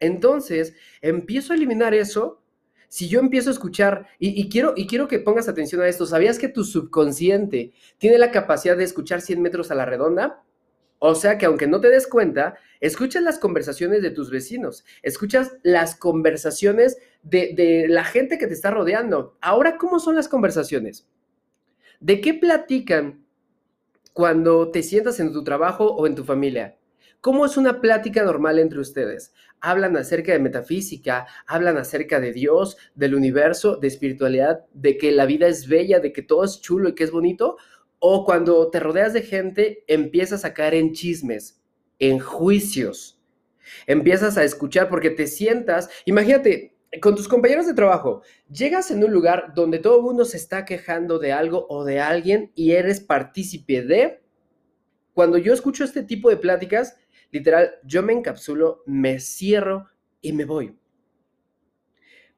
Entonces, 0.00 0.74
empiezo 1.00 1.52
a 1.52 1.56
eliminar 1.56 1.94
eso 1.94 2.42
Si 2.88 3.08
yo 3.08 3.20
empiezo 3.20 3.50
a 3.50 3.52
escuchar, 3.52 4.06
y, 4.18 4.48
quiero, 4.48 4.74
y 4.76 4.86
quiero 4.86 5.08
que 5.08 5.18
pongas 5.18 5.48
atención 5.48 5.82
a 5.82 5.88
esto, 5.88 6.06
¿sabías 6.06 6.38
que 6.38 6.48
tu 6.48 6.64
subconsciente 6.64 7.72
tiene 7.98 8.18
la 8.18 8.30
capacidad 8.30 8.76
de 8.76 8.84
escuchar 8.84 9.20
100 9.20 9.42
metros 9.42 9.70
a 9.72 9.74
la 9.74 9.84
redonda? 9.86 10.45
O 10.98 11.14
sea 11.14 11.36
que 11.38 11.46
aunque 11.46 11.66
no 11.66 11.80
te 11.80 11.88
des 11.88 12.06
cuenta, 12.06 12.56
escuchas 12.80 13.22
las 13.22 13.38
conversaciones 13.38 14.02
de 14.02 14.10
tus 14.10 14.30
vecinos, 14.30 14.84
escuchas 15.02 15.56
las 15.62 15.96
conversaciones 15.96 16.96
de, 17.22 17.52
de, 17.54 17.86
la 17.88 18.04
gente 18.04 18.38
que 18.38 18.46
te 18.46 18.54
está 18.54 18.70
rodeando. 18.70 19.36
Ahora, 19.40 19.76
¿cómo 19.76 19.98
son 19.98 20.14
las 20.16 20.28
conversaciones? 20.28 21.06
¿De 22.00 22.20
qué 22.20 22.34
platican 22.34 23.24
cuando 24.12 24.70
te 24.70 24.82
sientas 24.82 25.20
en 25.20 25.32
tu 25.32 25.44
trabajo 25.44 25.92
o 25.92 26.06
en 26.06 26.14
tu 26.14 26.24
familia? 26.24 26.76
¿Cómo 27.20 27.44
es 27.44 27.56
una 27.56 27.80
plática 27.80 28.22
normal 28.22 28.58
entre 28.58 28.78
ustedes? 28.78 29.34
Hablan 29.60 29.96
acerca 29.96 30.32
de 30.32 30.38
metafísica, 30.38 31.26
hablan 31.46 31.76
acerca 31.76 32.20
de 32.20 32.32
Dios, 32.32 32.76
del 32.94 33.14
universo, 33.14 33.78
de 33.78 33.88
espiritualidad, 33.88 34.64
de 34.72 34.96
que 34.96 35.10
la 35.10 35.26
vida 35.26 35.48
es 35.48 35.66
bella, 35.66 35.98
de 35.98 36.12
que 36.12 36.22
todo 36.22 36.44
es 36.44 36.60
chulo 36.60 36.90
y 36.90 36.94
que 36.94 37.04
es 37.04 37.10
bonito. 37.10 37.56
O 37.98 38.24
cuando 38.24 38.70
te 38.70 38.80
rodeas 38.80 39.12
de 39.12 39.22
gente, 39.22 39.84
empiezas 39.86 40.44
a 40.44 40.54
caer 40.54 40.74
en 40.74 40.92
chismes, 40.92 41.62
en 41.98 42.18
juicios. 42.18 43.20
Empiezas 43.86 44.36
a 44.36 44.44
escuchar 44.44 44.88
porque 44.88 45.10
te 45.10 45.26
sientas, 45.26 45.88
imagínate, 46.04 46.76
con 47.00 47.14
tus 47.14 47.28
compañeros 47.28 47.66
de 47.66 47.74
trabajo, 47.74 48.22
llegas 48.50 48.90
en 48.90 49.02
un 49.04 49.12
lugar 49.12 49.52
donde 49.54 49.78
todo 49.78 49.96
el 49.96 50.02
mundo 50.02 50.24
se 50.24 50.36
está 50.36 50.64
quejando 50.64 51.18
de 51.18 51.32
algo 51.32 51.66
o 51.68 51.84
de 51.84 52.00
alguien 52.00 52.52
y 52.54 52.72
eres 52.72 53.00
partícipe 53.00 53.82
de... 53.82 54.22
Cuando 55.12 55.38
yo 55.38 55.54
escucho 55.54 55.84
este 55.84 56.02
tipo 56.02 56.28
de 56.28 56.36
pláticas, 56.36 56.96
literal, 57.30 57.76
yo 57.84 58.02
me 58.02 58.12
encapsulo, 58.12 58.82
me 58.86 59.18
cierro 59.18 59.88
y 60.20 60.32
me 60.32 60.44
voy. 60.44 60.76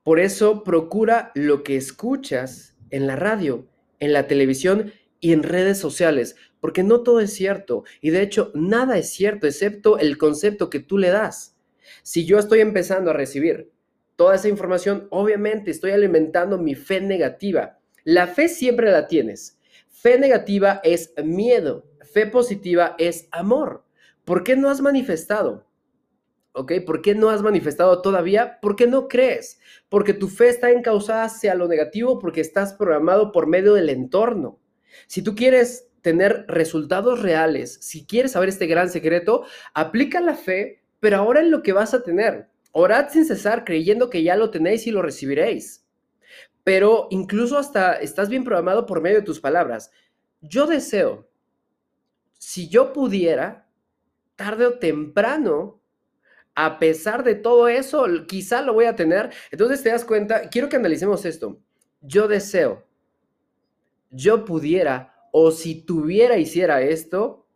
Por 0.03 0.21
eso 0.21 0.63
procura 0.63 1.33
lo 1.35 1.63
que 1.63 1.77
escuchas 1.77 2.77
en 2.91 3.07
la 3.07 3.17
radio, 3.17 3.69
en 3.99 4.13
la 4.13 4.27
televisión 4.27 4.93
y 5.21 5.33
en 5.33 5.43
redes 5.43 5.79
sociales, 5.79 6.37
porque 6.61 6.83
no 6.83 7.03
todo 7.03 7.21
es 7.21 7.33
cierto 7.33 7.85
y 8.01 8.11
de 8.11 8.23
hecho 8.23 8.51
nada 8.55 8.99
es 8.99 9.11
cierto 9.11 9.47
excepto 9.47 9.99
el 9.99 10.19
concepto 10.19 10.71
que 10.71 10.81
tú 10.81 10.99
le 10.99 11.09
das. 11.09 11.57
Si 12.03 12.25
yo 12.25 12.39
estoy 12.39 12.61
empezando 12.61 13.11
a 13.11 13.15
recibir 13.15 13.71
toda 14.17 14.35
esa 14.35 14.49
información, 14.49 15.07
obviamente 15.11 15.71
estoy 15.71 15.93
alimentando 15.93 16.59
mi 16.59 16.75
fe 16.75 17.01
negativa. 17.01 17.79
La 18.05 18.27
fe 18.27 18.49
siempre 18.49 18.91
la 18.91 19.07
tienes. 19.07 19.59
Fe 19.89 20.19
negativa 20.19 20.81
es 20.85 21.13
miedo, 21.25 21.87
fe 22.13 22.27
positiva 22.27 22.95
es 22.99 23.29
amor. 23.31 23.85
¿Por 24.25 24.45
qué 24.45 24.57
no 24.57 24.71
has 24.71 24.81
manifestado? 24.81 25.67
¿Ok? 26.53 26.73
¿Por 26.85 27.03
qué 27.03 27.15
no 27.15 27.31
has 27.31 27.43
manifestado 27.43 28.03
todavía? 28.03 28.59
Porque 28.61 28.87
no 28.87 29.09
crees. 29.09 29.61
Porque 29.89 30.15
tu 30.15 30.29
fe 30.29 30.49
está 30.49 30.71
encausada 30.71 31.25
hacia 31.25 31.55
lo 31.55 31.69
negativo 31.69 32.19
porque 32.19 32.41
estás 32.41 32.75
programado 32.75 33.33
por 33.33 33.47
medio 33.47 33.75
del 33.75 33.89
entorno. 33.89 34.59
Si 35.07 35.23
tú 35.23 35.35
quieres 35.35 35.89
tener 36.03 36.45
resultados 36.49 37.23
reales, 37.23 37.79
si 37.81 38.07
quieres 38.07 38.33
saber 38.33 38.49
este 38.49 38.67
gran 38.67 38.91
secreto, 38.91 39.45
aplica 39.75 40.21
la 40.21 40.35
fe, 40.35 40.83
pero 41.01 41.19
ahora 41.19 41.41
en 41.41 41.51
lo 41.51 41.63
que 41.63 41.73
vas 41.73 41.95
a 41.95 42.03
tener. 42.03 42.49
Orad 42.73 43.11
sin 43.11 43.25
cesar 43.25 43.65
creyendo 43.65 44.11
que 44.11 44.23
ya 44.23 44.37
lo 44.37 44.51
tenéis 44.51 44.87
y 44.87 44.91
lo 44.91 45.03
recibiréis. 45.03 45.85
Pero 46.65 47.09
incluso 47.11 47.59
hasta 47.59 47.95
estás 47.95 48.29
bien 48.29 48.45
programado 48.45 48.87
por 48.87 49.01
medio 49.01 49.19
de 49.19 49.25
tus 49.25 49.41
palabras. 49.41 49.91
Yo 50.41 50.67
deseo, 50.67 51.29
si 52.39 52.69
yo 52.69 52.93
pudiera, 52.93 53.69
tarde 54.37 54.67
o 54.67 54.79
temprano, 54.79 55.81
a 56.55 56.79
pesar 56.79 57.23
de 57.23 57.35
todo 57.35 57.69
eso, 57.69 58.07
quizá 58.27 58.63
lo 58.63 58.75
voy 58.75 58.87
a 58.87 58.97
tener. 58.97 59.31
Entonces 59.51 59.83
te 59.83 59.91
das 59.91 60.05
cuenta, 60.05 60.49
quiero 60.49 60.69
que 60.69 60.77
analicemos 60.77 61.25
esto. 61.25 61.61
Yo 62.01 62.29
deseo, 62.29 62.88
yo 64.11 64.45
pudiera, 64.45 65.29
o 65.33 65.51
si 65.51 65.83
tuviera, 65.83 66.39
hiciera 66.39 66.81
esto, 66.83 67.47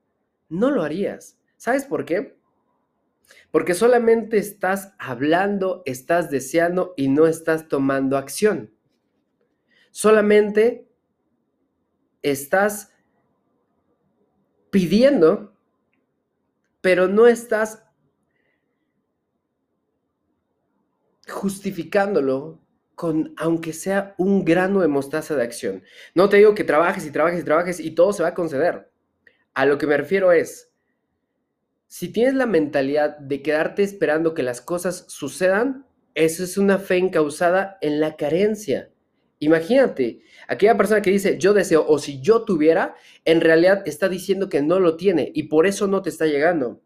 no 0.48 0.70
lo 0.70 0.82
harías. 0.82 1.38
¿Sabes 1.56 1.84
por 1.84 2.04
qué? 2.04 2.38
Porque 3.50 3.74
solamente 3.74 4.38
estás 4.38 4.94
hablando, 4.98 5.82
estás 5.86 6.30
deseando 6.30 6.94
y 6.96 7.08
no 7.08 7.26
estás 7.26 7.68
tomando 7.68 8.16
acción. 8.16 8.74
Solamente 9.90 10.88
estás 12.22 12.92
pidiendo 14.70 15.52
pero 16.82 17.08
no 17.08 17.26
estás 17.28 17.82
justificándolo 21.26 22.61
aunque 23.36 23.72
sea 23.72 24.14
un 24.18 24.44
grano 24.44 24.80
de 24.80 24.88
mostaza 24.88 25.34
de 25.36 25.42
acción. 25.42 25.82
No 26.14 26.28
te 26.28 26.38
digo 26.38 26.54
que 26.54 26.64
trabajes 26.64 27.06
y 27.06 27.10
trabajes 27.10 27.40
y 27.40 27.44
trabajes 27.44 27.80
y 27.80 27.90
todo 27.92 28.12
se 28.12 28.22
va 28.22 28.30
a 28.30 28.34
conceder. 28.34 28.90
A 29.54 29.66
lo 29.66 29.78
que 29.78 29.86
me 29.86 29.96
refiero 29.96 30.32
es, 30.32 30.72
si 31.86 32.08
tienes 32.08 32.34
la 32.34 32.46
mentalidad 32.46 33.18
de 33.18 33.42
quedarte 33.42 33.82
esperando 33.82 34.34
que 34.34 34.42
las 34.42 34.60
cosas 34.60 35.04
sucedan, 35.08 35.86
eso 36.14 36.44
es 36.44 36.56
una 36.56 36.78
fe 36.78 36.96
encausada 36.96 37.78
en 37.80 38.00
la 38.00 38.16
carencia. 38.16 38.90
Imagínate, 39.40 40.22
aquella 40.46 40.76
persona 40.76 41.02
que 41.02 41.10
dice 41.10 41.36
yo 41.38 41.52
deseo 41.52 41.84
o 41.86 41.98
si 41.98 42.20
yo 42.20 42.44
tuviera, 42.44 42.94
en 43.24 43.40
realidad 43.40 43.82
está 43.86 44.08
diciendo 44.08 44.48
que 44.48 44.62
no 44.62 44.78
lo 44.78 44.96
tiene 44.96 45.32
y 45.34 45.44
por 45.44 45.66
eso 45.66 45.86
no 45.86 46.00
te 46.00 46.10
está 46.10 46.26
llegando. 46.26 46.80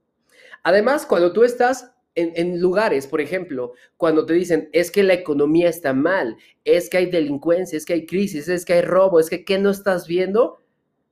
Además, 0.63 1.07
cuando 1.07 1.33
tú 1.33 1.45
estás 1.45 1.93
en, 2.17 2.61
lugares, 2.61 3.07
por 3.07 3.21
ejemplo, 3.21 3.75
cuando 3.97 4.25
te 4.25 4.33
dicen 4.33 4.71
es 4.73 4.91
que 4.91 5.03
la 5.03 5.13
economía 5.13 5.69
está 5.69 5.93
mal, 5.93 6.37
es 6.65 6.89
que 6.89 6.97
hay 6.97 7.07
delincuencia, 7.07 7.77
es 7.77 7.85
que 7.85 7.93
hay 7.93 8.07
crisis, 8.07 8.49
es 8.49 8.65
que 8.65 8.73
hay 8.73 8.83
robo, 8.83 9.21
es 9.21 9.29
que 9.29 9.45
¿qué 9.45 9.59
no 9.59 9.71
estás 9.71 10.09
viendo? 10.09 10.63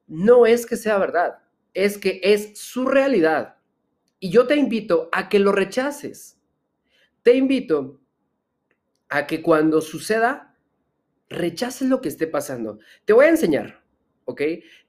No 0.07 0.47
es 0.47 0.67
que 0.67 0.77
sea 0.77 0.99
verdad, 0.99 1.39
es 1.75 1.99
que 1.99 2.21
es 2.23 2.59
su 2.59 2.87
realidad. 2.87 3.57
Y 4.19 4.31
yo 4.31 4.47
te 4.47 4.57
invito 4.57 5.11
a 5.13 5.29
que 5.29 5.39
lo 5.39 5.53
rechaces. 5.53 6.39
Te 7.23 7.35
invito 7.37 8.01
a 9.11 9.27
que 9.27 9.43
cuando 9.43 9.83
suceda, 9.83 10.57
rechaces 11.29 11.89
lo 11.89 12.01
que 12.01 12.09
esté 12.09 12.27
pasando. 12.27 12.79
Te 13.05 13.13
voy 13.13 13.27
a 13.27 13.31
enseñar, 13.31 13.85
¿ok? 14.25 14.41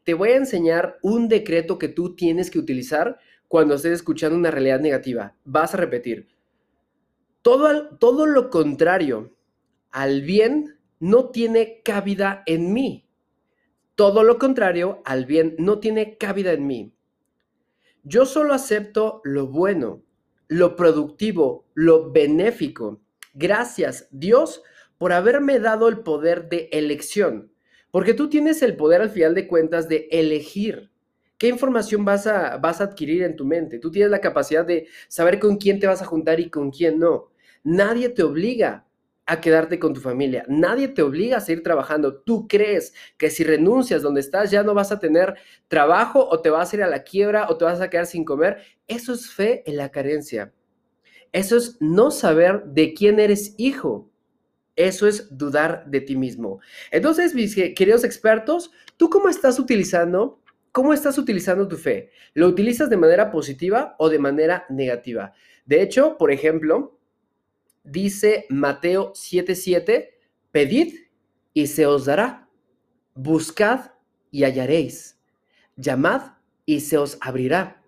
Te 0.03 0.13
voy 0.13 0.29
a 0.29 0.37
enseñar 0.37 0.97
un 1.01 1.27
decreto 1.27 1.77
que 1.77 1.89
tú 1.89 2.15
tienes 2.15 2.49
que 2.49 2.59
utilizar 2.59 3.19
cuando 3.55 3.75
estés 3.75 3.93
escuchando 3.93 4.37
una 4.37 4.51
realidad 4.51 4.81
negativa. 4.81 5.33
Vas 5.45 5.73
a 5.73 5.77
repetir. 5.77 6.27
Todo, 7.41 7.95
todo 7.99 8.25
lo 8.25 8.49
contrario 8.49 9.33
al 9.91 10.23
bien 10.23 10.77
no 10.99 11.29
tiene 11.29 11.81
cabida 11.81 12.43
en 12.47 12.73
mí. 12.73 13.07
Todo 13.95 14.23
lo 14.23 14.39
contrario 14.39 15.01
al 15.05 15.25
bien 15.25 15.55
no 15.57 15.79
tiene 15.79 16.17
cabida 16.17 16.51
en 16.51 16.67
mí. 16.67 16.93
Yo 18.03 18.25
solo 18.25 18.53
acepto 18.53 19.21
lo 19.23 19.47
bueno, 19.47 20.03
lo 20.49 20.75
productivo, 20.75 21.65
lo 21.75 22.11
benéfico. 22.11 22.99
Gracias, 23.33 24.09
Dios, 24.11 24.63
por 24.97 25.13
haberme 25.13 25.61
dado 25.61 25.87
el 25.87 25.99
poder 25.99 26.49
de 26.49 26.67
elección. 26.73 27.53
Porque 27.89 28.13
tú 28.13 28.27
tienes 28.27 28.61
el 28.61 28.75
poder 28.75 29.01
al 29.01 29.11
final 29.11 29.33
de 29.33 29.47
cuentas 29.47 29.87
de 29.87 30.09
elegir 30.11 30.91
qué 31.37 31.47
información 31.47 32.05
vas 32.05 32.27
a, 32.27 32.57
vas 32.57 32.81
a 32.81 32.85
adquirir 32.85 33.23
en 33.23 33.35
tu 33.35 33.45
mente. 33.45 33.79
Tú 33.79 33.91
tienes 33.91 34.11
la 34.11 34.21
capacidad 34.21 34.65
de 34.65 34.87
saber 35.07 35.39
con 35.39 35.57
quién 35.57 35.79
te 35.79 35.87
vas 35.87 36.01
a 36.01 36.05
juntar 36.05 36.39
y 36.39 36.49
con 36.49 36.71
quién 36.71 36.99
no. 36.99 37.31
Nadie 37.63 38.09
te 38.09 38.23
obliga 38.23 38.85
a 39.25 39.41
quedarte 39.41 39.79
con 39.79 39.93
tu 39.93 40.01
familia. 40.01 40.45
Nadie 40.47 40.87
te 40.87 41.01
obliga 41.01 41.37
a 41.37 41.41
seguir 41.41 41.63
trabajando. 41.63 42.21
Tú 42.21 42.47
crees 42.47 42.93
que 43.17 43.29
si 43.29 43.43
renuncias 43.43 44.01
donde 44.01 44.21
estás 44.21 44.51
ya 44.51 44.63
no 44.63 44.73
vas 44.73 44.91
a 44.91 44.99
tener 44.99 45.35
trabajo 45.67 46.27
o 46.29 46.41
te 46.41 46.49
vas 46.49 46.71
a 46.71 46.75
ir 46.75 46.83
a 46.83 46.87
la 46.87 47.03
quiebra 47.03 47.47
o 47.49 47.57
te 47.57 47.65
vas 47.65 47.81
a 47.81 47.89
quedar 47.89 48.05
sin 48.05 48.23
comer. 48.23 48.57
Eso 48.87 49.13
es 49.13 49.31
fe 49.31 49.63
en 49.65 49.77
la 49.77 49.89
carencia. 49.89 50.53
Eso 51.31 51.57
es 51.57 51.77
no 51.81 52.11
saber 52.11 52.63
de 52.65 52.93
quién 52.93 53.19
eres 53.19 53.55
hijo. 53.57 54.09
Eso 54.75 55.07
es 55.07 55.35
dudar 55.35 55.85
de 55.87 56.01
ti 56.01 56.15
mismo. 56.15 56.59
Entonces, 56.91 57.33
mis 57.33 57.55
queridos 57.55 58.03
expertos, 58.03 58.71
¿tú 58.97 59.09
cómo 59.09 59.29
estás 59.29 59.57
utilizando, 59.57 60.41
cómo 60.75 60.91
estás 60.91 61.17
utilizando 61.17 61.69
tu 61.69 61.77
fe? 61.77 62.11
¿Lo 62.33 62.49
utilizas 62.49 62.89
de 62.89 62.97
manera 62.97 63.31
positiva 63.31 63.95
o 63.97 64.09
de 64.09 64.19
manera 64.19 64.65
negativa? 64.69 65.31
De 65.65 65.81
hecho, 65.81 66.17
por 66.17 66.33
ejemplo, 66.33 66.99
dice 67.85 68.45
Mateo 68.49 69.13
7:7, 69.13 70.09
pedid 70.51 70.93
y 71.53 71.67
se 71.67 71.85
os 71.85 72.03
dará, 72.03 72.49
buscad 73.13 73.91
y 74.31 74.43
hallaréis, 74.43 75.17
llamad 75.77 76.33
y 76.65 76.81
se 76.81 76.97
os 76.97 77.17
abrirá. 77.21 77.81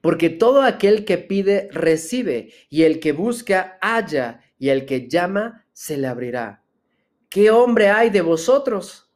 Porque 0.00 0.28
todo 0.28 0.62
aquel 0.62 1.04
que 1.04 1.18
pide, 1.18 1.68
recibe, 1.70 2.50
y 2.68 2.82
el 2.82 2.98
que 2.98 3.12
busca, 3.12 3.78
halla, 3.80 4.40
y 4.58 4.70
el 4.70 4.86
que 4.86 5.08
llama, 5.08 5.66
se 5.72 5.96
le 5.96 6.08
abrirá. 6.08 6.64
¿Qué 7.28 7.52
hombre 7.52 7.90
hay 7.90 8.10
de 8.10 8.22
vosotros 8.22 9.12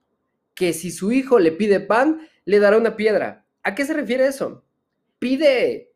que 0.54 0.72
si 0.72 0.92
su 0.92 1.10
hijo 1.10 1.38
le 1.38 1.52
pide 1.52 1.80
pan, 1.80 2.28
le 2.48 2.60
dará 2.60 2.78
una 2.78 2.96
piedra? 2.96 3.44
¿A 3.62 3.74
qué 3.74 3.84
se 3.84 3.92
refiere 3.92 4.26
eso? 4.26 4.64
Pide, 5.18 5.92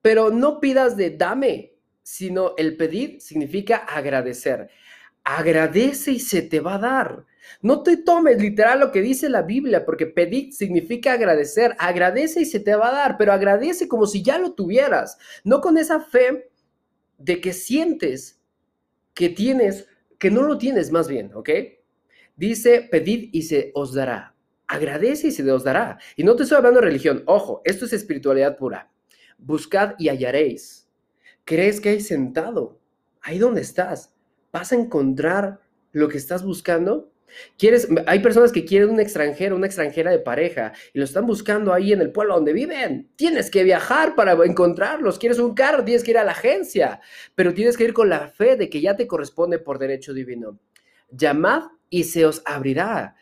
pero 0.00 0.30
no 0.30 0.58
pidas 0.58 0.96
de 0.96 1.10
dame, 1.10 1.74
sino 2.02 2.54
el 2.56 2.78
pedir 2.78 3.20
significa 3.20 3.76
agradecer. 3.76 4.70
agradece 5.24 6.12
y 6.12 6.20
se 6.20 6.40
te 6.40 6.60
va 6.60 6.76
a 6.76 6.78
dar. 6.78 7.26
No 7.60 7.82
te 7.82 7.98
tomes 7.98 8.40
literal 8.40 8.80
lo 8.80 8.92
que 8.92 9.02
dice 9.02 9.28
la 9.28 9.42
Biblia, 9.42 9.84
porque 9.84 10.06
pedir 10.06 10.54
significa 10.54 11.12
agradecer. 11.12 11.76
Agradece 11.78 12.40
y 12.40 12.46
se 12.46 12.60
te 12.60 12.74
va 12.74 12.88
a 12.88 12.92
dar, 12.92 13.18
pero 13.18 13.34
agradece 13.34 13.86
como 13.86 14.06
si 14.06 14.22
ya 14.22 14.38
lo 14.38 14.54
tuvieras, 14.54 15.18
no 15.44 15.60
con 15.60 15.76
esa 15.76 16.00
fe 16.00 16.48
de 17.18 17.42
que 17.42 17.52
sientes 17.52 18.40
que 19.12 19.28
tienes, 19.28 19.86
que 20.18 20.30
no 20.30 20.44
lo 20.44 20.56
tienes 20.56 20.90
más 20.90 21.08
bien, 21.08 21.30
¿ok? 21.34 21.50
Dice, 22.36 22.88
pedid 22.90 23.28
y 23.32 23.42
se 23.42 23.70
os 23.74 23.92
dará. 23.92 24.34
Agradece 24.70 25.26
y 25.26 25.30
se 25.32 25.50
os 25.50 25.64
dará. 25.64 25.98
Y 26.14 26.22
no 26.22 26.36
te 26.36 26.44
estoy 26.44 26.58
hablando 26.58 26.78
de 26.78 26.86
religión, 26.86 27.24
ojo, 27.26 27.60
esto 27.64 27.86
es 27.86 27.92
espiritualidad 27.92 28.56
pura. 28.56 28.88
Buscad 29.36 29.96
y 29.98 30.08
hallaréis. 30.08 30.88
¿Crees 31.44 31.80
que 31.80 31.88
hay 31.88 32.00
sentado? 32.00 32.78
Ahí 33.20 33.38
donde 33.38 33.62
estás. 33.62 34.14
¿Vas 34.52 34.70
a 34.70 34.76
encontrar 34.76 35.58
lo 35.90 36.06
que 36.08 36.18
estás 36.18 36.44
buscando? 36.44 37.10
¿Quieres, 37.58 37.88
hay 38.06 38.20
personas 38.20 38.52
que 38.52 38.64
quieren 38.64 38.90
un 38.90 39.00
extranjero, 39.00 39.56
una 39.56 39.66
extranjera 39.66 40.12
de 40.12 40.20
pareja 40.20 40.72
y 40.92 41.00
lo 41.00 41.04
están 41.04 41.26
buscando 41.26 41.74
ahí 41.74 41.92
en 41.92 42.00
el 42.00 42.12
pueblo 42.12 42.36
donde 42.36 42.52
viven. 42.52 43.10
Tienes 43.16 43.50
que 43.50 43.64
viajar 43.64 44.14
para 44.14 44.34
encontrarlos. 44.44 45.18
Quieres 45.18 45.40
un 45.40 45.52
carro, 45.52 45.82
tienes 45.82 46.04
que 46.04 46.12
ir 46.12 46.18
a 46.18 46.24
la 46.24 46.30
agencia, 46.30 47.00
pero 47.34 47.54
tienes 47.54 47.76
que 47.76 47.82
ir 47.82 47.92
con 47.92 48.08
la 48.08 48.28
fe 48.28 48.54
de 48.54 48.70
que 48.70 48.80
ya 48.80 48.94
te 48.94 49.08
corresponde 49.08 49.58
por 49.58 49.80
derecho 49.80 50.14
divino. 50.14 50.60
Llamad 51.10 51.64
y 51.88 52.04
se 52.04 52.24
os 52.24 52.40
abrirá. 52.44 53.16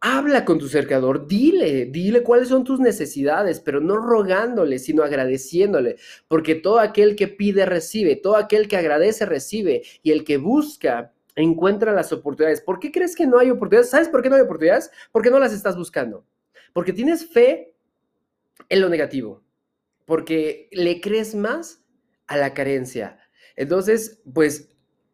Habla 0.00 0.44
con 0.44 0.58
tu 0.58 0.68
cercador, 0.68 1.26
dile, 1.26 1.86
dile 1.86 2.22
cuáles 2.22 2.48
son 2.48 2.62
tus 2.62 2.78
necesidades, 2.78 3.58
pero 3.58 3.80
no 3.80 3.96
rogándole, 3.96 4.78
sino 4.78 5.02
agradeciéndole, 5.02 5.96
porque 6.28 6.54
todo 6.54 6.78
aquel 6.78 7.16
que 7.16 7.26
pide 7.26 7.66
recibe, 7.66 8.14
todo 8.14 8.36
aquel 8.36 8.68
que 8.68 8.76
agradece 8.76 9.26
recibe, 9.26 9.82
y 10.02 10.12
el 10.12 10.22
que 10.22 10.36
busca 10.36 11.12
encuentra 11.34 11.92
las 11.92 12.12
oportunidades. 12.12 12.60
¿Por 12.60 12.78
qué 12.78 12.90
crees 12.92 13.14
que 13.14 13.26
no 13.26 13.38
hay 13.38 13.50
oportunidades? 13.50 13.90
¿Sabes 13.90 14.08
por 14.08 14.22
qué 14.22 14.28
no 14.28 14.36
hay 14.36 14.42
oportunidades? 14.42 14.90
Porque 15.12 15.30
no 15.30 15.38
las 15.38 15.52
estás 15.52 15.76
buscando. 15.76 16.24
Porque 16.72 16.92
tienes 16.92 17.28
fe 17.28 17.74
en 18.68 18.80
lo 18.80 18.88
negativo. 18.88 19.42
Porque 20.04 20.68
le 20.72 21.00
crees 21.00 21.34
más 21.34 21.84
a 22.26 22.36
la 22.36 22.54
carencia. 22.54 23.18
Entonces, 23.56 24.20
pues, 24.32 24.70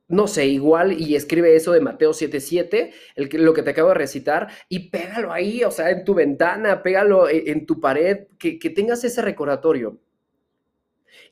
no 0.09 0.27
sé, 0.27 0.47
igual 0.47 1.01
y 1.01 1.17
escribe 1.17 1.57
eso 1.57 1.73
de 1.73 1.81
Mateo 1.81 2.13
7:7, 2.13 2.93
el 3.17 3.29
lo 3.45 3.55
que 3.55 3.63
te 3.63 3.71
acabo 3.71 3.89
de 3.89 3.95
recitar, 3.95 4.49
y 4.69 4.91
pégalo 4.91 5.33
ahí, 5.33 5.65
o 5.65 5.71
sea, 5.71 5.91
en 5.91 6.05
tu 6.05 6.15
ventana, 6.15 6.83
pégalo 6.83 7.29
en, 7.29 7.49
en 7.49 7.67
tu 7.67 7.81
pared, 7.81 8.27
que, 8.39 8.59
que 8.59 8.71
tengas 8.71 9.05
ese 9.05 9.23
recordatorio. 9.23 9.99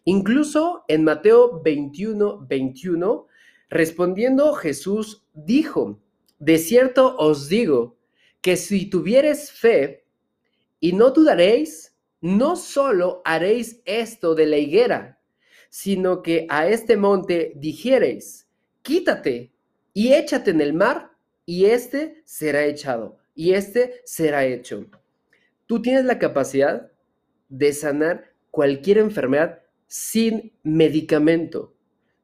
Incluso 0.05 0.85
en 0.89 1.05
Mateo 1.05 1.61
21, 1.63 2.47
21, 2.47 3.29
Respondiendo 3.73 4.53
Jesús 4.53 5.25
dijo, 5.33 5.99
de 6.39 6.59
cierto 6.59 7.17
os 7.17 7.49
digo, 7.49 7.97
que 8.43 8.59
si 8.59 8.91
tuvieres 8.91 9.51
fe 9.51 10.05
y 10.79 10.93
no 10.93 11.13
dudaréis, 11.13 11.97
no 12.21 12.57
solo 12.57 13.23
haréis 13.25 13.81
esto 13.87 14.35
de 14.35 14.45
la 14.45 14.59
higuera, 14.59 15.23
sino 15.71 16.21
que 16.21 16.47
a 16.51 16.69
este 16.69 16.99
monte 16.99 17.55
dijereis, 17.57 18.42
quítate 18.83 19.53
y 19.95 20.13
échate 20.13 20.51
en 20.51 20.61
el 20.61 20.73
mar, 20.73 21.13
y 21.45 21.67
este 21.67 22.23
será 22.25 22.65
echado, 22.65 23.19
y 23.35 23.55
este 23.55 24.01
será 24.05 24.45
hecho. 24.45 24.87
Tú 25.67 25.83
tienes 25.83 26.05
la 26.05 26.19
capacidad 26.19 26.93
de 27.49 27.73
sanar 27.73 28.33
cualquier 28.51 28.99
enfermedad 28.99 29.63
sin 29.87 30.53
medicamento 30.63 31.75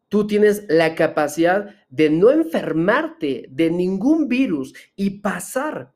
tú 0.09 0.27
tienes 0.27 0.65
la 0.69 0.95
capacidad 0.95 1.75
de 1.91 2.11
no 2.11 2.31
enfermarte 2.31 3.47
de 3.50 3.71
ningún 3.71 4.29
virus 4.29 4.75
y 4.97 5.21
pasar 5.21 5.95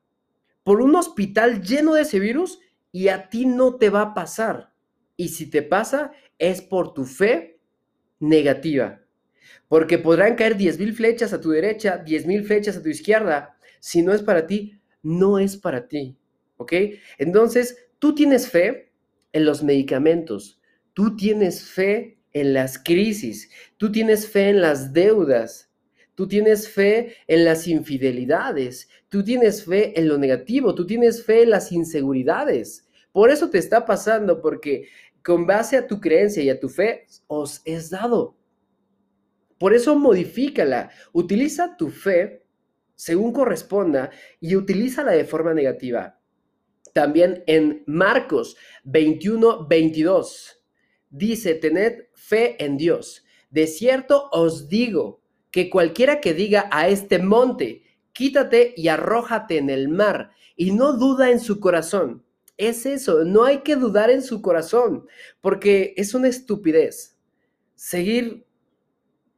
por 0.63 0.81
un 0.81 0.95
hospital 0.95 1.61
lleno 1.61 1.93
de 1.93 2.03
ese 2.03 2.19
virus 2.19 2.59
y 2.91 3.07
a 3.07 3.29
ti 3.29 3.45
no 3.45 3.75
te 3.75 3.89
va 3.89 4.01
a 4.01 4.13
pasar. 4.13 4.71
Y 5.17 5.29
si 5.29 5.49
te 5.49 5.61
pasa, 5.61 6.11
es 6.37 6.61
por 6.61 6.93
tu 6.93 7.05
fe 7.05 7.59
negativa. 8.19 9.01
Porque 9.67 9.97
podrán 9.97 10.35
caer 10.35 10.57
10.000 10.57 10.93
flechas 10.93 11.33
a 11.33 11.41
tu 11.41 11.51
derecha, 11.51 12.03
10.000 12.03 12.43
flechas 12.43 12.77
a 12.77 12.83
tu 12.83 12.89
izquierda. 12.89 13.57
Si 13.79 14.01
no 14.01 14.13
es 14.13 14.21
para 14.21 14.47
ti, 14.47 14.79
no 15.01 15.39
es 15.39 15.57
para 15.57 15.87
ti. 15.87 16.17
¿Ok? 16.57 16.73
Entonces, 17.17 17.77
tú 17.99 18.15
tienes 18.15 18.49
fe 18.49 18.91
en 19.31 19.45
los 19.45 19.63
medicamentos. 19.63 20.61
Tú 20.93 21.15
tienes 21.15 21.63
fe 21.63 22.19
en 22.33 22.53
las 22.53 22.77
crisis, 22.77 23.49
tú 23.77 23.91
tienes 23.91 24.27
fe 24.27 24.49
en 24.49 24.61
las 24.61 24.91
deudas, 24.91 25.71
tú 26.15 26.27
tienes 26.27 26.67
fe 26.67 27.15
en 27.27 27.45
las 27.45 27.67
infidelidades, 27.67 28.89
tú 29.09 29.23
tienes 29.23 29.65
fe 29.65 29.97
en 29.99 30.07
lo 30.07 30.17
negativo, 30.17 30.75
tú 30.75 30.85
tienes 30.85 31.23
fe 31.23 31.43
en 31.43 31.51
las 31.51 31.71
inseguridades. 31.71 32.87
Por 33.11 33.29
eso 33.29 33.49
te 33.49 33.59
está 33.59 33.85
pasando, 33.85 34.41
porque 34.41 34.87
con 35.23 35.45
base 35.45 35.77
a 35.77 35.87
tu 35.87 35.99
creencia 35.99 36.43
y 36.43 36.49
a 36.49 36.59
tu 36.59 36.69
fe 36.69 37.05
os 37.27 37.61
es 37.65 37.89
dado. 37.89 38.35
Por 39.63 39.73
eso 39.73 39.95
modifícala, 39.95 40.91
utiliza 41.13 41.77
tu 41.77 41.89
fe 41.89 42.43
según 42.95 43.31
corresponda 43.31 44.11
y 44.41 44.57
utilízala 44.57 45.13
de 45.13 45.23
forma 45.23 45.53
negativa. 45.53 46.19
También 46.91 47.45
en 47.47 47.81
Marcos 47.87 48.57
21, 48.83 49.65
22 49.65 50.61
dice, 51.09 51.55
tened 51.55 52.07
fe 52.13 52.61
en 52.61 52.75
Dios. 52.75 53.23
De 53.51 53.67
cierto 53.67 54.27
os 54.33 54.67
digo 54.67 55.21
que 55.49 55.69
cualquiera 55.69 56.19
que 56.19 56.33
diga 56.33 56.67
a 56.69 56.89
este 56.89 57.19
monte, 57.19 57.83
quítate 58.11 58.73
y 58.75 58.89
arrójate 58.89 59.59
en 59.59 59.69
el 59.69 59.87
mar, 59.87 60.31
y 60.57 60.73
no 60.73 60.97
duda 60.97 61.31
en 61.31 61.39
su 61.39 61.61
corazón. 61.61 62.25
Es 62.57 62.85
eso, 62.85 63.23
no 63.23 63.45
hay 63.45 63.59
que 63.59 63.77
dudar 63.77 64.09
en 64.09 64.23
su 64.23 64.41
corazón, 64.41 65.07
porque 65.39 65.93
es 65.95 66.13
una 66.13 66.27
estupidez 66.27 67.17
seguir 67.75 68.42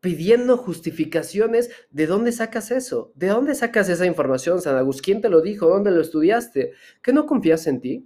pidiendo 0.06 0.56
justificaciones. 0.58 1.72
¿De 1.90 2.06
dónde 2.06 2.32
sacas 2.32 2.70
eso? 2.70 3.12
¿De 3.16 3.26
dónde 3.26 3.56
sacas 3.56 3.90
esa 3.90 4.06
información, 4.06 4.62
San 4.62 4.78
Agustín? 4.78 5.04
¿Quién 5.04 5.22
te 5.22 5.30
lo 5.30 5.42
dijo? 5.42 5.68
¿Dónde 5.68 5.90
lo 5.90 6.00
estudiaste? 6.00 6.74
¿Que 7.02 7.12
no 7.12 7.26
confías 7.26 7.66
en 7.66 7.82
ti? 7.82 8.06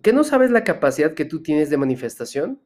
¿Que 0.00 0.12
no 0.12 0.22
sabes 0.22 0.52
la 0.52 0.62
capacidad 0.62 1.14
que 1.14 1.24
tú 1.24 1.42
tienes 1.42 1.70
de 1.70 1.76
manifestación? 1.76 2.62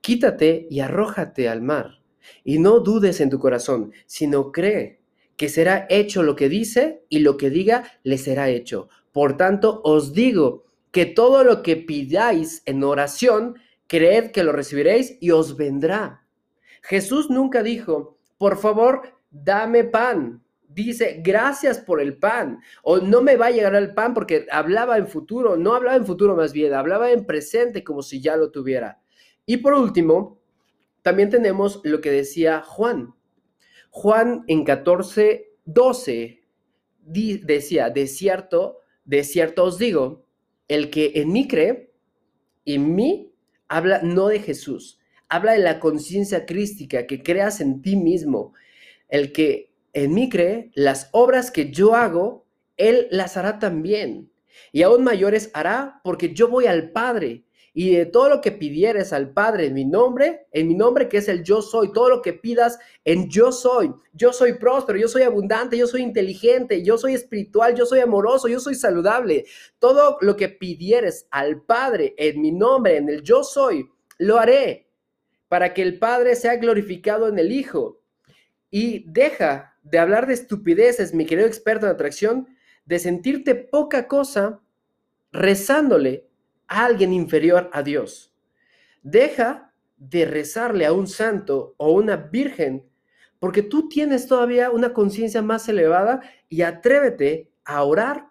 Quítate 0.00 0.68
y 0.70 0.78
arrójate 0.78 1.48
al 1.48 1.60
mar, 1.60 2.00
y 2.44 2.60
no 2.60 2.78
dudes 2.78 3.20
en 3.20 3.30
tu 3.30 3.40
corazón, 3.40 3.90
sino 4.06 4.52
cree 4.52 5.00
que 5.36 5.48
será 5.48 5.88
hecho 5.90 6.22
lo 6.22 6.36
que 6.36 6.48
dice 6.48 7.02
y 7.08 7.18
lo 7.18 7.36
que 7.36 7.50
diga 7.50 7.82
le 8.04 8.16
será 8.16 8.48
hecho. 8.48 8.88
Por 9.10 9.36
tanto, 9.36 9.80
os 9.82 10.12
digo 10.12 10.62
que 10.92 11.04
todo 11.04 11.42
lo 11.42 11.64
que 11.64 11.76
pidáis 11.76 12.62
en 12.64 12.84
oración, 12.84 13.56
creed 13.88 14.30
que 14.30 14.44
lo 14.44 14.52
recibiréis 14.52 15.18
y 15.20 15.32
os 15.32 15.56
vendrá. 15.56 16.27
Jesús 16.82 17.30
nunca 17.30 17.62
dijo, 17.62 18.18
por 18.38 18.56
favor, 18.56 19.02
dame 19.30 19.84
pan. 19.84 20.42
Dice, 20.68 21.20
gracias 21.24 21.78
por 21.78 22.00
el 22.00 22.18
pan. 22.18 22.60
O 22.82 22.98
no 22.98 23.20
me 23.22 23.36
va 23.36 23.46
a 23.46 23.50
llegar 23.50 23.74
el 23.74 23.94
pan 23.94 24.14
porque 24.14 24.46
hablaba 24.50 24.98
en 24.98 25.08
futuro. 25.08 25.56
No 25.56 25.74
hablaba 25.74 25.96
en 25.96 26.06
futuro 26.06 26.36
más 26.36 26.52
bien, 26.52 26.74
hablaba 26.74 27.10
en 27.10 27.24
presente 27.24 27.82
como 27.82 28.02
si 28.02 28.20
ya 28.20 28.36
lo 28.36 28.50
tuviera. 28.50 29.00
Y 29.46 29.58
por 29.58 29.74
último, 29.74 30.40
también 31.02 31.30
tenemos 31.30 31.80
lo 31.84 32.00
que 32.00 32.10
decía 32.10 32.60
Juan. 32.60 33.14
Juan 33.90 34.44
en 34.46 34.64
14, 34.64 35.54
12 35.64 36.42
decía, 37.00 37.90
de 37.90 38.06
cierto, 38.06 38.80
de 39.04 39.24
cierto 39.24 39.64
os 39.64 39.78
digo, 39.78 40.26
el 40.68 40.90
que 40.90 41.12
en 41.14 41.32
mí 41.32 41.48
cree, 41.48 41.92
en 42.66 42.94
mí 42.94 43.32
habla 43.68 44.00
no 44.02 44.28
de 44.28 44.40
Jesús, 44.40 44.97
habla 45.28 45.52
de 45.52 45.58
la 45.58 45.80
conciencia 45.80 46.46
crística, 46.46 47.06
que 47.06 47.22
creas 47.22 47.60
en 47.60 47.82
ti 47.82 47.96
mismo. 47.96 48.54
El 49.08 49.32
que 49.32 49.72
en 49.92 50.14
mí 50.14 50.28
cree, 50.28 50.70
las 50.74 51.08
obras 51.12 51.50
que 51.50 51.70
yo 51.70 51.94
hago, 51.94 52.46
él 52.76 53.08
las 53.10 53.36
hará 53.36 53.58
también. 53.58 54.30
Y 54.72 54.82
aún 54.82 55.04
mayores 55.04 55.50
hará 55.54 56.00
porque 56.04 56.34
yo 56.34 56.48
voy 56.48 56.66
al 56.66 56.90
Padre 56.90 57.44
y 57.74 57.94
de 57.94 58.06
todo 58.06 58.28
lo 58.28 58.40
que 58.40 58.50
pidieres 58.50 59.12
al 59.12 59.32
Padre 59.32 59.66
en 59.66 59.74
mi 59.74 59.84
nombre, 59.84 60.46
en 60.50 60.66
mi 60.66 60.74
nombre 60.74 61.08
que 61.08 61.18
es 61.18 61.28
el 61.28 61.44
yo 61.44 61.62
soy, 61.62 61.92
todo 61.92 62.08
lo 62.08 62.22
que 62.22 62.32
pidas 62.32 62.78
en 63.04 63.28
yo 63.30 63.52
soy, 63.52 63.92
yo 64.12 64.32
soy 64.32 64.54
próspero, 64.54 64.98
yo 64.98 65.06
soy 65.06 65.22
abundante, 65.22 65.78
yo 65.78 65.86
soy 65.86 66.02
inteligente, 66.02 66.82
yo 66.82 66.98
soy 66.98 67.14
espiritual, 67.14 67.76
yo 67.76 67.86
soy 67.86 68.00
amoroso, 68.00 68.48
yo 68.48 68.58
soy 68.58 68.74
saludable. 68.74 69.44
Todo 69.78 70.18
lo 70.20 70.36
que 70.36 70.48
pidieres 70.48 71.28
al 71.30 71.62
Padre 71.62 72.14
en 72.18 72.40
mi 72.40 72.50
nombre, 72.50 72.96
en 72.96 73.08
el 73.10 73.22
yo 73.22 73.44
soy, 73.44 73.88
lo 74.18 74.38
haré 74.38 74.87
para 75.48 75.74
que 75.74 75.82
el 75.82 75.98
Padre 75.98 76.36
sea 76.36 76.56
glorificado 76.56 77.28
en 77.28 77.38
el 77.38 77.52
Hijo. 77.52 78.00
Y 78.70 79.10
deja 79.10 79.76
de 79.82 79.98
hablar 79.98 80.26
de 80.26 80.34
estupideces, 80.34 81.14
mi 81.14 81.26
querido 81.26 81.46
experto 81.46 81.86
en 81.86 81.92
atracción, 81.92 82.48
de 82.84 82.98
sentirte 82.98 83.54
poca 83.54 84.08
cosa 84.08 84.60
rezándole 85.32 86.28
alguien 86.66 87.12
inferior 87.12 87.70
a 87.72 87.82
Dios. 87.82 88.34
Deja 89.02 89.72
de 89.96 90.26
rezarle 90.26 90.86
a 90.86 90.92
un 90.92 91.06
santo 91.06 91.74
o 91.76 91.92
una 91.92 92.16
virgen 92.16 92.88
porque 93.38 93.62
tú 93.62 93.88
tienes 93.88 94.26
todavía 94.26 94.70
una 94.70 94.92
conciencia 94.92 95.42
más 95.42 95.68
elevada 95.68 96.22
y 96.48 96.62
atrévete 96.62 97.50
a 97.64 97.82
orar 97.82 98.28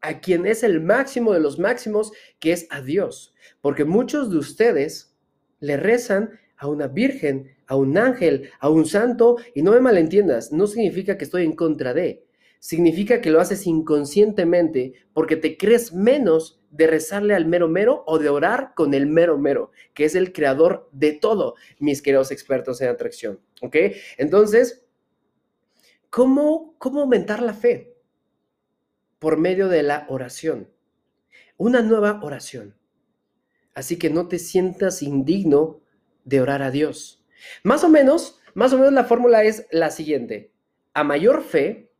a 0.00 0.20
quien 0.20 0.46
es 0.46 0.62
el 0.62 0.80
máximo 0.80 1.32
de 1.32 1.40
los 1.40 1.58
máximos, 1.58 2.12
que 2.38 2.52
es 2.52 2.66
a 2.70 2.80
Dios. 2.80 3.34
Porque 3.60 3.84
muchos 3.84 4.30
de 4.30 4.38
ustedes 4.38 5.16
le 5.60 5.76
rezan 5.76 6.38
a 6.62 6.68
una 6.68 6.86
virgen, 6.86 7.50
a 7.66 7.74
un 7.74 7.98
ángel, 7.98 8.48
a 8.60 8.70
un 8.70 8.86
santo, 8.86 9.36
y 9.52 9.62
no 9.62 9.72
me 9.72 9.80
malentiendas, 9.80 10.52
no 10.52 10.68
significa 10.68 11.18
que 11.18 11.24
estoy 11.24 11.44
en 11.44 11.56
contra 11.56 11.92
de, 11.92 12.24
significa 12.60 13.20
que 13.20 13.30
lo 13.30 13.40
haces 13.40 13.66
inconscientemente 13.66 14.92
porque 15.12 15.34
te 15.34 15.56
crees 15.56 15.92
menos 15.92 16.60
de 16.70 16.86
rezarle 16.86 17.34
al 17.34 17.46
mero 17.46 17.66
mero 17.66 18.04
o 18.06 18.20
de 18.20 18.28
orar 18.28 18.74
con 18.76 18.94
el 18.94 19.08
mero 19.08 19.38
mero, 19.38 19.72
que 19.92 20.04
es 20.04 20.14
el 20.14 20.32
creador 20.32 20.88
de 20.92 21.10
todo, 21.14 21.56
mis 21.80 22.00
queridos 22.00 22.30
expertos 22.30 22.80
en 22.80 22.90
atracción. 22.90 23.40
¿Ok? 23.60 23.76
Entonces, 24.16 24.86
¿cómo, 26.10 26.76
cómo 26.78 27.00
aumentar 27.00 27.42
la 27.42 27.54
fe? 27.54 27.96
Por 29.18 29.36
medio 29.36 29.66
de 29.66 29.82
la 29.82 30.06
oración. 30.08 30.68
Una 31.56 31.82
nueva 31.82 32.20
oración. 32.22 32.76
Así 33.74 33.98
que 33.98 34.10
no 34.10 34.28
te 34.28 34.38
sientas 34.38 35.02
indigno 35.02 35.81
de 36.24 36.40
orar 36.40 36.62
a 36.62 36.70
Dios. 36.70 37.24
Más 37.64 37.84
o 37.84 37.88
menos, 37.88 38.40
más 38.54 38.72
o 38.72 38.78
menos 38.78 38.92
la 38.92 39.04
fórmula 39.04 39.44
es 39.44 39.66
la 39.70 39.90
siguiente. 39.90 40.52
A 40.94 41.04
mayor 41.04 41.42
fe, 41.42 41.90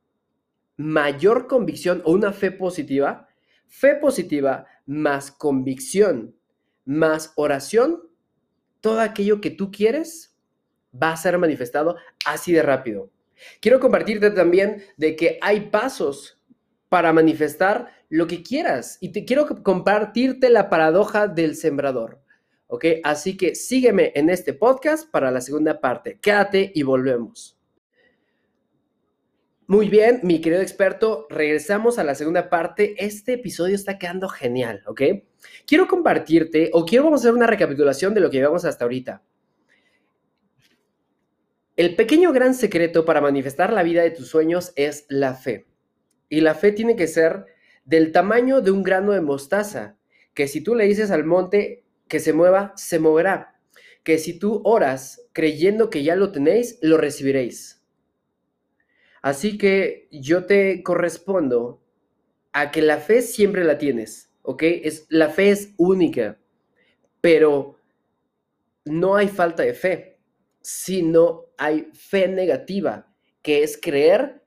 mayor 0.77 1.47
convicción 1.47 2.03
o 2.05 2.13
una 2.13 2.33
fe 2.33 2.51
positiva, 2.51 3.29
fe 3.67 3.95
positiva 3.97 4.67
más 4.87 5.31
convicción 5.31 6.35
más 6.85 7.33
oración, 7.37 8.03
todo 8.81 9.01
aquello 9.01 9.41
que 9.41 9.51
tú 9.51 9.71
quieres 9.71 10.37
va 11.01 11.13
a 11.13 11.17
ser 11.17 11.39
manifestado 11.39 11.97
así 12.27 12.53
de 12.53 12.63
rápido. 12.63 13.11
Quiero 13.61 13.81
compartirte 13.81 14.31
también 14.31 14.83
de 14.97 15.17
que 15.17 15.39
hay 15.41 15.71
pasos 15.71 16.41
para 16.89 17.13
manifestar 17.13 17.93
lo 18.09 18.27
que 18.27 18.43
quieras 18.43 18.99
y 19.01 19.11
te 19.13 19.25
quiero 19.25 19.47
compartirte 19.63 20.51
la 20.51 20.69
paradoja 20.69 21.29
del 21.29 21.57
sembrador. 21.57 22.22
¿Ok? 22.75 22.87
Así 23.03 23.37
que 23.37 23.55
sígueme 23.55 24.13
en 24.15 24.31
este 24.31 24.55
podcast 24.55 25.07
para 25.11 25.31
la 25.31 25.43
segunda 25.43 25.79
parte. 25.79 26.19
Quédate 26.23 26.73
y 26.75 26.83
volvemos. 26.85 27.59
Muy 29.67 29.91
bien, 29.91 30.21
mi 30.23 30.41
querido 30.41 30.63
experto, 30.63 31.27
regresamos 31.29 31.99
a 31.99 32.05
la 32.05 32.15
segunda 32.15 32.49
parte. 32.49 32.95
Este 32.97 33.35
episodio 33.35 33.75
está 33.75 33.99
quedando 33.99 34.27
genial, 34.27 34.83
¿ok? 34.87 35.03
Quiero 35.67 35.87
compartirte 35.87 36.71
o 36.73 36.87
quiero 36.87 37.05
vamos 37.05 37.21
a 37.21 37.25
hacer 37.25 37.35
una 37.35 37.47
recapitulación 37.47 38.15
de 38.15 38.21
lo 38.21 38.31
que 38.31 38.39
llevamos 38.39 38.65
hasta 38.65 38.87
ahorita. 38.87 39.23
El 41.77 41.95
pequeño 41.95 42.33
gran 42.33 42.55
secreto 42.55 43.05
para 43.05 43.21
manifestar 43.21 43.71
la 43.71 43.83
vida 43.83 44.01
de 44.01 44.13
tus 44.13 44.29
sueños 44.29 44.73
es 44.77 45.05
la 45.11 45.35
fe. 45.35 45.67
Y 46.31 46.41
la 46.41 46.55
fe 46.55 46.73
tiene 46.73 46.97
que 46.97 47.07
ser 47.07 47.45
del 47.85 48.13
tamaño 48.13 48.63
de 48.63 48.71
un 48.71 48.83
grano 48.83 49.13
de 49.13 49.21
mostaza, 49.21 49.99
que 50.33 50.49
si 50.49 50.63
tú 50.63 50.75
le 50.75 50.87
dices 50.87 51.11
al 51.11 51.25
monte 51.25 51.82
que 52.13 52.21
se 52.21 52.35
mueva, 52.35 52.75
se 52.77 52.99
moverá. 52.99 53.59
Que 54.05 54.19
si 54.19 54.39
tú 54.39 54.61
oras 54.67 55.27
creyendo 55.33 55.89
que 55.89 56.03
ya 56.03 56.15
lo 56.15 56.31
tenéis, 56.31 56.79
lo 56.83 56.99
recibiréis. 56.99 57.83
Así 59.23 59.57
que 59.57 60.09
yo 60.11 60.45
te 60.45 60.83
correspondo 60.83 61.81
a 62.53 62.71
que 62.71 62.83
la 62.83 62.99
fe 62.99 63.23
siempre 63.23 63.65
la 63.65 63.79
tienes, 63.79 64.31
¿ok? 64.43 64.63
Es, 64.63 65.07
la 65.09 65.31
fe 65.31 65.53
es 65.53 65.73
única, 65.79 66.39
pero 67.23 67.79
no 68.85 69.17
hay 69.17 69.29
falta 69.29 69.63
de 69.63 69.73
fe, 69.73 70.19
sino 70.61 71.47
hay 71.57 71.89
fe 71.95 72.29
negativa, 72.29 73.11
que 73.41 73.63
es 73.63 73.81
creer 73.81 74.43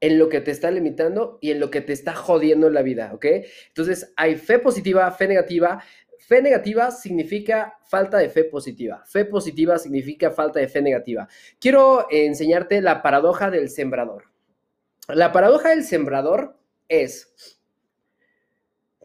en 0.00 0.18
lo 0.18 0.30
que 0.30 0.40
te 0.40 0.50
está 0.50 0.70
limitando 0.70 1.38
y 1.42 1.50
en 1.50 1.60
lo 1.60 1.70
que 1.70 1.82
te 1.82 1.92
está 1.92 2.14
jodiendo 2.14 2.66
en 2.68 2.74
la 2.74 2.82
vida, 2.82 3.12
¿ok? 3.12 3.26
Entonces 3.68 4.14
hay 4.16 4.36
fe 4.36 4.58
positiva, 4.58 5.10
fe 5.10 5.28
negativa, 5.28 5.82
Fe 6.26 6.42
negativa 6.42 6.90
significa 6.90 7.78
falta 7.84 8.18
de 8.18 8.28
fe 8.28 8.42
positiva. 8.42 9.00
Fe 9.06 9.26
positiva 9.26 9.78
significa 9.78 10.32
falta 10.32 10.58
de 10.58 10.66
fe 10.66 10.82
negativa. 10.82 11.28
Quiero 11.60 12.08
enseñarte 12.10 12.80
la 12.80 13.00
paradoja 13.00 13.48
del 13.48 13.70
sembrador. 13.70 14.24
La 15.06 15.30
paradoja 15.30 15.68
del 15.68 15.84
sembrador 15.84 16.58
es, 16.88 17.60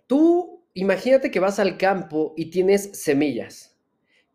tú 0.07 0.65
imagínate 0.73 1.29
que 1.29 1.39
vas 1.39 1.59
al 1.59 1.77
campo 1.77 2.33
y 2.35 2.49
tienes 2.49 2.99
semillas. 2.99 3.77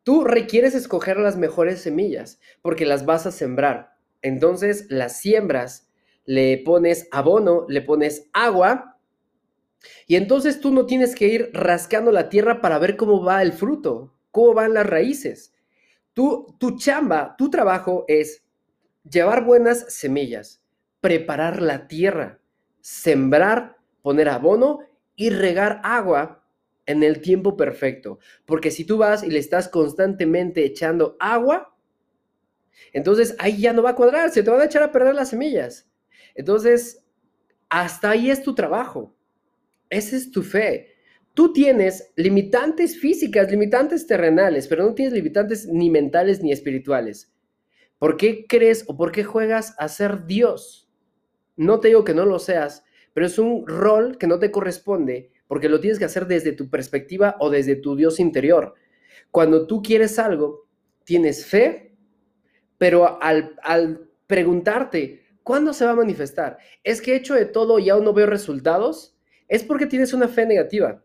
Tú 0.05 0.23
requieres 0.23 0.77
escoger 0.77 1.17
las 1.17 1.37
mejores 1.37 1.81
semillas 1.81 2.39
porque 2.63 2.87
las 2.87 3.05
vas 3.05 3.27
a 3.27 3.33
sembrar. 3.33 3.97
Entonces 4.23 4.87
las 4.91 5.19
siembras, 5.19 5.91
le 6.25 6.59
pones 6.59 7.09
abono, 7.11 7.67
le 7.69 7.83
pones 7.83 8.31
agua 8.33 8.96
y 10.07 10.17
entonces 10.17 10.61
tú 10.61 10.73
no 10.73 10.87
tienes 10.87 11.15
que 11.15 11.29
ir 11.29 11.51
rascando 11.53 12.13
la 12.13 12.29
tierra 12.29 12.61
para 12.61 12.79
ver 12.79 12.97
cómo 12.97 13.23
va 13.23 13.43
el 13.43 13.53
fruto, 13.53 14.15
cómo 14.31 14.55
van 14.55 14.75
las 14.75 14.87
raíces. 14.87 15.55
Tú, 16.13 16.57
tu 16.59 16.77
chamba, 16.77 17.35
tu 17.37 17.51
trabajo 17.51 18.05
es 18.09 18.45
llevar 19.09 19.45
buenas 19.45 19.93
semillas, 19.93 20.63
preparar 21.01 21.61
la 21.61 21.89
tierra, 21.89 22.41
sembrar, 22.81 23.77
poner 24.03 24.29
abono 24.29 24.81
y 25.15 25.31
regar 25.31 25.81
agua 25.83 26.45
en 26.87 27.03
el 27.03 27.21
tiempo 27.21 27.57
perfecto. 27.57 28.19
Porque 28.45 28.71
si 28.71 28.85
tú 28.85 28.99
vas 28.99 29.23
y 29.23 29.31
le 29.31 29.39
estás 29.39 29.69
constantemente 29.69 30.65
echando 30.65 31.17
agua, 31.19 31.77
entonces 32.93 33.35
ahí 33.39 33.61
ya 33.61 33.73
no 33.73 33.83
va 33.83 33.91
a 33.91 33.97
cuadrar, 33.97 34.31
se 34.31 34.43
te 34.43 34.51
van 34.51 34.61
a 34.61 34.67
echar 34.67 34.83
a 34.83 34.93
perder 34.93 35.15
las 35.15 35.31
semillas. 35.31 35.89
Entonces, 36.35 37.05
hasta 37.69 38.11
ahí 38.11 38.31
es 38.31 38.43
tu 38.43 38.55
trabajo. 38.55 39.16
Esa 39.91 40.17
es 40.17 40.31
tu 40.31 40.43
fe. 40.43 40.95
Tú 41.35 41.53
tienes 41.53 42.13
limitantes 42.17 42.99
físicas, 42.99 43.51
limitantes 43.51 44.07
terrenales, 44.07 44.69
pero 44.69 44.85
no 44.85 44.95
tienes 44.95 45.13
limitantes 45.13 45.67
ni 45.67 45.91
mentales 45.91 46.43
ni 46.43 46.53
espirituales. 46.53 47.33
¿Por 47.99 48.17
qué 48.17 48.47
crees 48.47 48.85
o 48.89 48.97
por 48.97 49.13
qué 49.13 49.25
juegas 49.25 49.75
a 49.79 49.89
ser 49.89 50.27
Dios? 50.27 50.91
No 51.57 51.81
te 51.81 51.89
digo 51.89 52.05
que 52.05 52.15
no 52.15 52.25
lo 52.25 52.39
seas, 52.39 52.85
pero 53.13 53.27
es 53.27 53.39
un 53.39 53.67
rol 53.67 54.19
que 54.19 54.27
no 54.27 54.39
te 54.39 54.51
corresponde 54.51 55.31
porque 55.47 55.69
lo 55.69 55.81
tienes 55.81 55.99
que 55.99 56.05
hacer 56.05 56.27
desde 56.27 56.53
tu 56.53 56.69
perspectiva 56.69 57.37
o 57.39 57.51
desde 57.51 57.77
tu 57.77 57.97
Dios 57.97 58.21
interior. 58.21 58.75
Cuando 59.31 59.67
tú 59.67 59.83
quieres 59.83 60.19
algo, 60.19 60.69
tienes 61.05 61.47
fe, 61.47 61.95
pero 62.79 63.19
al, 63.23 64.11
preguntarte, 64.27 65.25
¿cuándo 65.43 65.73
se 65.73 65.85
va 65.85 65.93
a 65.93 65.97
manifestar? 65.97 66.59
¿Es 66.83 67.01
que 67.01 67.13
he 67.13 67.17
hecho 67.17 67.35
de 67.35 67.47
todo 67.47 67.79
y 67.79 67.89
aún 67.89 68.05
no 68.05 68.13
veo 68.13 68.27
resultados? 68.27 69.16
Es 69.49 69.63
porque 69.63 69.87
tienes 69.87 70.13
una 70.13 70.29
fe 70.29 70.47
negativa. 70.47 71.03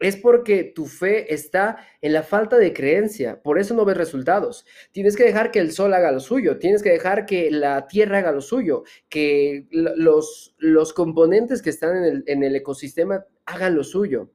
Es 0.00 0.16
porque 0.16 0.62
tu 0.62 0.86
fe 0.86 1.34
está 1.34 1.78
en 2.00 2.12
la 2.12 2.22
falta 2.22 2.56
de 2.56 2.72
creencia, 2.72 3.42
por 3.42 3.58
eso 3.58 3.74
no 3.74 3.84
ves 3.84 3.96
resultados. 3.96 4.64
Tienes 4.92 5.16
que 5.16 5.24
dejar 5.24 5.50
que 5.50 5.58
el 5.58 5.72
sol 5.72 5.92
haga 5.92 6.12
lo 6.12 6.20
suyo, 6.20 6.58
tienes 6.58 6.84
que 6.84 6.90
dejar 6.90 7.26
que 7.26 7.50
la 7.50 7.88
tierra 7.88 8.18
haga 8.18 8.30
lo 8.30 8.40
suyo, 8.40 8.84
que 9.08 9.66
los, 9.70 10.54
los 10.58 10.92
componentes 10.92 11.62
que 11.62 11.70
están 11.70 11.96
en 11.96 12.04
el, 12.04 12.24
en 12.28 12.44
el 12.44 12.54
ecosistema 12.54 13.24
hagan 13.44 13.74
lo 13.74 13.82
suyo. 13.82 14.30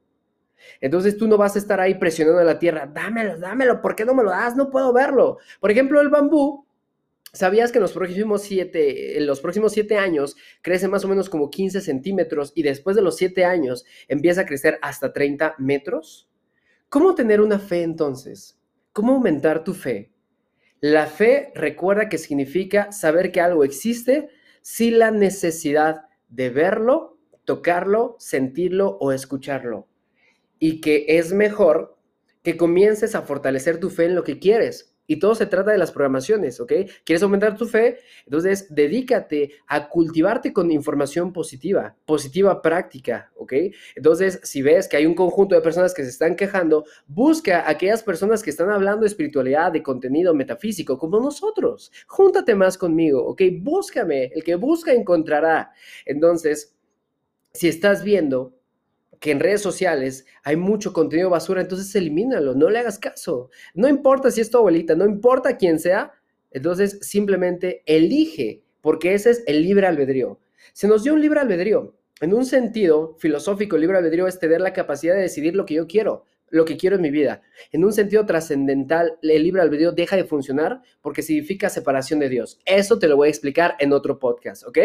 Entonces 0.81 1.17
tú 1.17 1.27
no 1.27 1.37
vas 1.37 1.55
a 1.55 1.59
estar 1.59 1.79
ahí 1.79 1.95
presionando 1.95 2.41
a 2.41 2.45
la 2.45 2.59
tierra, 2.59 2.85
dámelo, 2.85 3.37
dámelo, 3.37 3.81
¿por 3.81 3.95
qué 3.95 4.03
no 4.05 4.13
me 4.13 4.23
lo 4.23 4.31
das? 4.31 4.55
No 4.55 4.69
puedo 4.69 4.91
verlo. 4.91 5.37
Por 5.61 5.71
ejemplo, 5.71 6.01
el 6.01 6.09
bambú 6.09 6.62
¿Sabías 7.35 7.71
que 7.71 7.79
en 7.79 7.81
los 7.81 7.93
próximos 7.93 8.43
siete, 8.43 9.17
en 9.17 9.25
los 9.25 9.41
próximos 9.41 9.71
siete 9.71 9.97
años 9.97 10.35
crece 10.61 10.87
más 10.87 11.03
o 11.03 11.07
menos 11.07 11.29
como 11.29 11.49
15 11.49 11.81
centímetros 11.81 12.51
y 12.53 12.61
después 12.61 12.95
de 12.95 13.01
los 13.01 13.17
siete 13.17 13.43
años 13.43 13.85
empieza 14.07 14.41
a 14.41 14.45
crecer 14.45 14.77
hasta 14.83 15.13
30 15.13 15.55
metros? 15.57 16.29
¿Cómo 16.89 17.15
tener 17.15 17.41
una 17.41 17.57
fe 17.57 17.81
entonces? 17.81 18.59
¿Cómo 18.91 19.13
aumentar 19.13 19.63
tu 19.63 19.73
fe? 19.73 20.11
La 20.79 21.07
fe 21.07 21.51
recuerda 21.55 22.07
que 22.07 22.19
significa 22.19 22.91
saber 22.91 23.31
que 23.31 23.41
algo 23.41 23.63
existe 23.63 24.29
sin 24.61 24.99
la 24.99 25.09
necesidad 25.09 26.03
de 26.29 26.51
verlo, 26.51 27.17
tocarlo, 27.45 28.15
sentirlo 28.19 28.99
o 28.99 29.11
escucharlo. 29.11 29.87
Y 30.59 30.81
que 30.81 31.05
es 31.07 31.33
mejor 31.33 31.97
que 32.43 32.57
comiences 32.57 33.15
a 33.15 33.23
fortalecer 33.23 33.79
tu 33.79 33.89
fe 33.89 34.05
en 34.05 34.13
lo 34.13 34.23
que 34.23 34.37
quieres 34.37 34.92
y 35.07 35.17
todo 35.17 35.35
se 35.35 35.45
trata 35.45 35.71
de 35.71 35.77
las 35.77 35.91
programaciones, 35.91 36.59
¿ok? 36.59 36.73
¿Quieres 37.03 37.23
aumentar 37.23 37.57
tu 37.57 37.65
fe? 37.65 37.99
Entonces, 38.25 38.67
dedícate 38.69 39.51
a 39.67 39.89
cultivarte 39.89 40.53
con 40.53 40.71
información 40.71 41.33
positiva, 41.33 41.95
positiva 42.05 42.61
práctica, 42.61 43.31
¿ok? 43.35 43.53
Entonces, 43.95 44.39
si 44.43 44.61
ves 44.61 44.87
que 44.87 44.97
hay 44.97 45.05
un 45.05 45.15
conjunto 45.15 45.55
de 45.55 45.61
personas 45.61 45.93
que 45.93 46.03
se 46.03 46.09
están 46.09 46.35
quejando, 46.35 46.85
busca 47.07 47.61
a 47.61 47.69
aquellas 47.69 48.03
personas 48.03 48.41
que 48.41 48.49
están 48.49 48.69
hablando 48.69 49.01
de 49.01 49.07
espiritualidad, 49.07 49.71
de 49.71 49.83
contenido 49.83 50.33
metafísico, 50.33 50.97
como 50.97 51.19
nosotros. 51.19 51.91
Júntate 52.07 52.55
más 52.55 52.77
conmigo, 52.77 53.25
¿ok? 53.25 53.41
Búscame. 53.59 54.31
El 54.33 54.43
que 54.43 54.55
busca 54.55 54.93
encontrará. 54.93 55.71
Entonces, 56.05 56.75
si 57.53 57.67
estás 57.67 58.03
viendo 58.03 58.53
que 59.23 59.31
en 59.31 59.39
redes 59.39 59.61
sociales 59.61 60.25
hay 60.43 60.57
mucho 60.57 60.91
contenido 60.91 61.29
basura, 61.29 61.61
entonces 61.61 61.95
elimínalo, 61.95 62.55
no 62.55 62.69
le 62.69 62.79
hagas 62.79 62.99
caso. 62.99 63.49
No 63.73 63.87
importa 63.87 64.29
si 64.29 64.41
es 64.41 64.51
tu 64.51 64.57
abuelita, 64.57 64.95
no 64.95 65.05
importa 65.05 65.55
quién 65.55 65.79
sea, 65.79 66.11
Entonces, 66.51 66.99
simplemente 67.01 67.83
elige, 67.85 68.63
porque 68.81 69.13
ese 69.13 69.31
es 69.31 69.43
el 69.47 69.63
libre 69.63 69.87
albedrío. 69.87 70.41
Se 70.73 70.89
nos 70.89 71.05
dio 71.05 71.13
un 71.13 71.21
libre 71.21 71.39
albedrío. 71.39 71.95
En 72.19 72.33
un 72.33 72.45
sentido 72.45 73.15
filosófico, 73.17 73.77
el 73.77 73.83
libre 73.83 73.97
albedrío 73.97 74.27
es 74.27 74.39
tener 74.39 74.59
la 74.59 74.73
capacidad 74.73 75.15
de 75.15 75.21
decidir 75.21 75.55
lo 75.55 75.65
que 75.65 75.75
yo 75.75 75.87
quiero, 75.87 76.25
lo 76.49 76.65
que 76.65 76.75
quiero 76.75 76.97
en 76.97 77.01
mi 77.01 77.09
vida. 77.09 77.41
En 77.71 77.85
un 77.85 77.93
sentido 77.93 78.25
trascendental, 78.25 79.17
el 79.21 79.41
libre 79.41 79.61
albedrío 79.61 79.93
deja 79.93 80.17
de 80.17 80.25
funcionar 80.25 80.81
porque 81.01 81.21
significa 81.21 81.69
separación 81.69 82.19
de 82.19 82.27
Dios. 82.27 82.59
Eso 82.65 82.99
te 82.99 83.07
lo 83.07 83.15
voy 83.15 83.27
a 83.29 83.31
explicar 83.31 83.75
en 83.79 83.93
otro 83.93 84.19
podcast, 84.19 84.67
¿ok? 84.67 84.77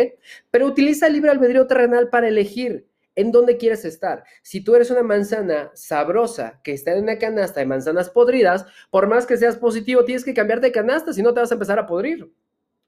Pero 0.50 0.66
utiliza 0.66 1.08
el 1.08 1.14
libre 1.14 1.32
albedrío 1.32 1.66
terrenal 1.66 2.08
para 2.08 2.28
elegir 2.28 2.86
en 3.18 3.32
dónde 3.32 3.56
quieres 3.56 3.84
estar. 3.84 4.22
Si 4.42 4.60
tú 4.60 4.76
eres 4.76 4.92
una 4.92 5.02
manzana 5.02 5.72
sabrosa 5.74 6.60
que 6.62 6.72
está 6.72 6.92
en 6.92 7.02
una 7.02 7.18
canasta 7.18 7.58
de 7.58 7.66
manzanas 7.66 8.10
podridas, 8.10 8.64
por 8.90 9.08
más 9.08 9.26
que 9.26 9.36
seas 9.36 9.56
positivo, 9.56 10.04
tienes 10.04 10.24
que 10.24 10.34
cambiar 10.34 10.60
de 10.60 10.70
canasta, 10.70 11.12
si 11.12 11.20
no 11.20 11.34
te 11.34 11.40
vas 11.40 11.50
a 11.50 11.54
empezar 11.54 11.80
a 11.80 11.86
podrir 11.86 12.32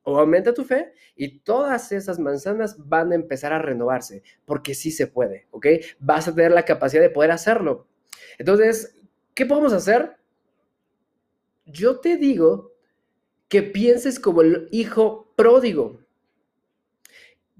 o 0.02 0.18
aumenta 0.18 0.54
tu 0.54 0.64
fe 0.64 0.92
y 1.16 1.40
todas 1.40 1.90
esas 1.90 2.20
manzanas 2.20 2.76
van 2.78 3.10
a 3.10 3.16
empezar 3.16 3.52
a 3.52 3.58
renovarse, 3.58 4.22
porque 4.44 4.74
sí 4.74 4.92
se 4.92 5.08
puede, 5.08 5.48
¿ok? 5.50 5.66
Vas 5.98 6.28
a 6.28 6.34
tener 6.34 6.52
la 6.52 6.64
capacidad 6.64 7.02
de 7.02 7.10
poder 7.10 7.32
hacerlo. 7.32 7.88
Entonces, 8.38 8.96
¿qué 9.34 9.46
podemos 9.46 9.72
hacer? 9.72 10.16
Yo 11.66 11.98
te 11.98 12.16
digo 12.16 12.72
que 13.48 13.64
pienses 13.64 14.20
como 14.20 14.42
el 14.42 14.68
hijo 14.70 15.32
pródigo. 15.36 15.99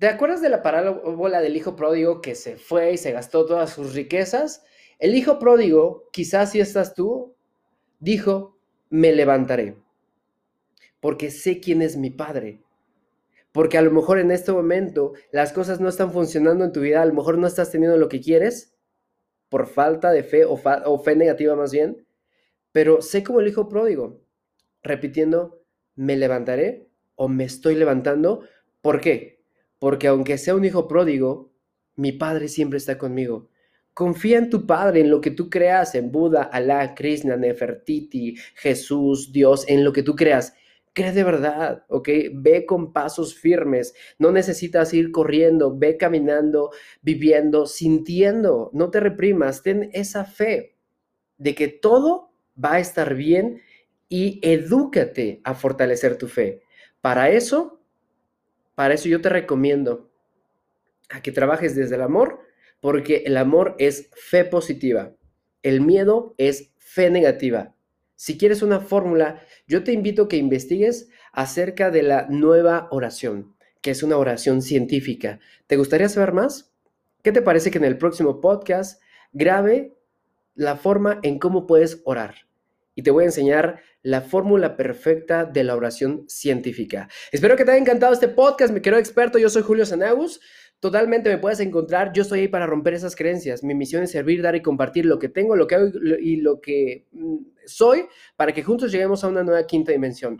¿Te 0.00 0.08
acuerdas 0.08 0.42
de 0.42 0.48
la 0.48 0.62
parábola 0.62 1.40
del 1.40 1.56
hijo 1.56 1.76
pródigo 1.76 2.20
que 2.20 2.34
se 2.34 2.56
fue 2.56 2.94
y 2.94 2.96
se 2.96 3.12
gastó 3.12 3.46
todas 3.46 3.70
sus 3.70 3.94
riquezas? 3.94 4.64
El 4.98 5.14
hijo 5.14 5.38
pródigo, 5.38 6.08
quizás 6.10 6.50
si 6.50 6.58
estás 6.58 6.94
tú, 6.94 7.36
dijo, 8.00 8.58
me 8.88 9.12
levantaré 9.12 9.76
porque 11.00 11.30
sé 11.30 11.60
quién 11.60 11.82
es 11.82 11.96
mi 11.96 12.10
Padre. 12.10 12.62
Porque 13.52 13.78
a 13.78 13.82
lo 13.82 13.90
mejor 13.90 14.18
en 14.18 14.30
este 14.30 14.52
momento 14.52 15.14
las 15.32 15.52
cosas 15.52 15.80
no 15.80 15.88
están 15.88 16.12
funcionando 16.12 16.64
en 16.64 16.72
tu 16.72 16.80
vida, 16.80 17.02
a 17.02 17.06
lo 17.06 17.14
mejor 17.14 17.38
no 17.38 17.46
estás 17.46 17.72
teniendo 17.72 17.96
lo 17.96 18.08
que 18.08 18.20
quieres 18.20 18.76
por 19.48 19.66
falta 19.66 20.12
de 20.12 20.22
fe 20.22 20.44
o, 20.44 20.56
fe 20.98 21.16
negativa 21.16 21.56
más 21.56 21.72
bien, 21.72 22.06
pero 22.70 23.02
sé 23.02 23.24
como 23.24 23.40
el 23.40 23.48
hijo 23.48 23.68
pródigo, 23.68 24.20
repitiendo, 24.82 25.64
me 25.96 26.16
levantaré 26.16 26.88
o 27.16 27.26
me 27.26 27.44
estoy 27.44 27.74
levantando. 27.74 28.44
¿Por 28.80 29.00
qué? 29.00 29.39
Porque 29.80 30.06
aunque 30.06 30.38
sea 30.38 30.54
un 30.54 30.64
hijo 30.64 30.86
pródigo, 30.86 31.50
mi 31.96 32.12
Padre 32.12 32.46
siempre 32.46 32.76
está 32.76 32.98
conmigo. 32.98 33.48
Confía 33.94 34.38
en 34.38 34.50
tu 34.50 34.66
Padre, 34.66 35.00
en 35.00 35.10
lo 35.10 35.20
que 35.20 35.32
tú 35.32 35.50
creas, 35.50 35.94
en 35.94 36.12
Buda, 36.12 36.44
Alá, 36.44 36.94
Krishna, 36.94 37.36
Nefertiti, 37.36 38.36
Jesús, 38.54 39.32
Dios, 39.32 39.64
en 39.68 39.82
lo 39.82 39.92
que 39.92 40.04
tú 40.04 40.14
creas. 40.14 40.54
Cree 40.92 41.12
de 41.12 41.24
verdad, 41.24 41.84
¿ok? 41.88 42.08
Ve 42.34 42.66
con 42.66 42.92
pasos 42.92 43.34
firmes. 43.34 43.94
No 44.18 44.32
necesitas 44.32 44.92
ir 44.94 45.10
corriendo, 45.12 45.76
ve 45.76 45.96
caminando, 45.96 46.70
viviendo, 47.02 47.66
sintiendo. 47.66 48.70
No 48.72 48.90
te 48.90 49.00
reprimas, 49.00 49.62
ten 49.62 49.90
esa 49.92 50.24
fe 50.24 50.76
de 51.38 51.54
que 51.54 51.68
todo 51.68 52.32
va 52.62 52.74
a 52.74 52.80
estar 52.80 53.14
bien 53.14 53.62
y 54.08 54.40
edúcate 54.42 55.40
a 55.42 55.54
fortalecer 55.54 56.18
tu 56.18 56.28
fe. 56.28 56.62
Para 57.00 57.30
eso, 57.30 57.79
para 58.80 58.94
eso 58.94 59.10
yo 59.10 59.20
te 59.20 59.28
recomiendo 59.28 60.10
a 61.10 61.20
que 61.20 61.32
trabajes 61.32 61.76
desde 61.76 61.96
el 61.96 62.00
amor, 62.00 62.40
porque 62.80 63.24
el 63.26 63.36
amor 63.36 63.74
es 63.78 64.08
fe 64.14 64.46
positiva, 64.46 65.12
el 65.62 65.82
miedo 65.82 66.34
es 66.38 66.72
fe 66.78 67.10
negativa. 67.10 67.74
Si 68.16 68.38
quieres 68.38 68.62
una 68.62 68.80
fórmula, 68.80 69.42
yo 69.66 69.84
te 69.84 69.92
invito 69.92 70.22
a 70.22 70.28
que 70.28 70.38
investigues 70.38 71.10
acerca 71.30 71.90
de 71.90 72.02
la 72.02 72.26
nueva 72.30 72.88
oración, 72.90 73.54
que 73.82 73.90
es 73.90 74.02
una 74.02 74.16
oración 74.16 74.62
científica. 74.62 75.40
¿Te 75.66 75.76
gustaría 75.76 76.08
saber 76.08 76.32
más? 76.32 76.72
¿Qué 77.22 77.32
te 77.32 77.42
parece 77.42 77.70
que 77.70 77.76
en 77.76 77.84
el 77.84 77.98
próximo 77.98 78.40
podcast 78.40 79.02
grabe 79.34 79.94
la 80.54 80.76
forma 80.76 81.20
en 81.22 81.38
cómo 81.38 81.66
puedes 81.66 82.00
orar? 82.06 82.49
Y 83.00 83.02
te 83.02 83.10
voy 83.10 83.22
a 83.22 83.28
enseñar 83.28 83.80
la 84.02 84.20
fórmula 84.20 84.76
perfecta 84.76 85.46
de 85.46 85.64
la 85.64 85.74
oración 85.74 86.26
científica. 86.28 87.08
Espero 87.32 87.56
que 87.56 87.64
te 87.64 87.70
haya 87.70 87.80
encantado 87.80 88.12
este 88.12 88.28
podcast, 88.28 88.74
me 88.74 88.82
quiero 88.82 88.98
experto, 88.98 89.38
yo 89.38 89.48
soy 89.48 89.62
Julio 89.62 89.86
Sanagus. 89.86 90.38
Totalmente 90.80 91.30
me 91.30 91.38
puedes 91.38 91.60
encontrar, 91.60 92.12
yo 92.12 92.20
estoy 92.20 92.40
ahí 92.40 92.48
para 92.48 92.66
romper 92.66 92.92
esas 92.92 93.16
creencias. 93.16 93.64
Mi 93.64 93.74
misión 93.74 94.02
es 94.02 94.10
servir, 94.10 94.42
dar 94.42 94.54
y 94.54 94.60
compartir 94.60 95.06
lo 95.06 95.18
que 95.18 95.30
tengo, 95.30 95.56
lo 95.56 95.66
que 95.66 95.76
hago 95.76 95.88
y 96.20 96.42
lo 96.42 96.60
que 96.60 97.06
mm, 97.12 97.38
soy 97.64 98.04
para 98.36 98.52
que 98.52 98.62
juntos 98.62 98.92
lleguemos 98.92 99.24
a 99.24 99.28
una 99.28 99.44
nueva 99.44 99.66
quinta 99.66 99.92
dimensión. 99.92 100.36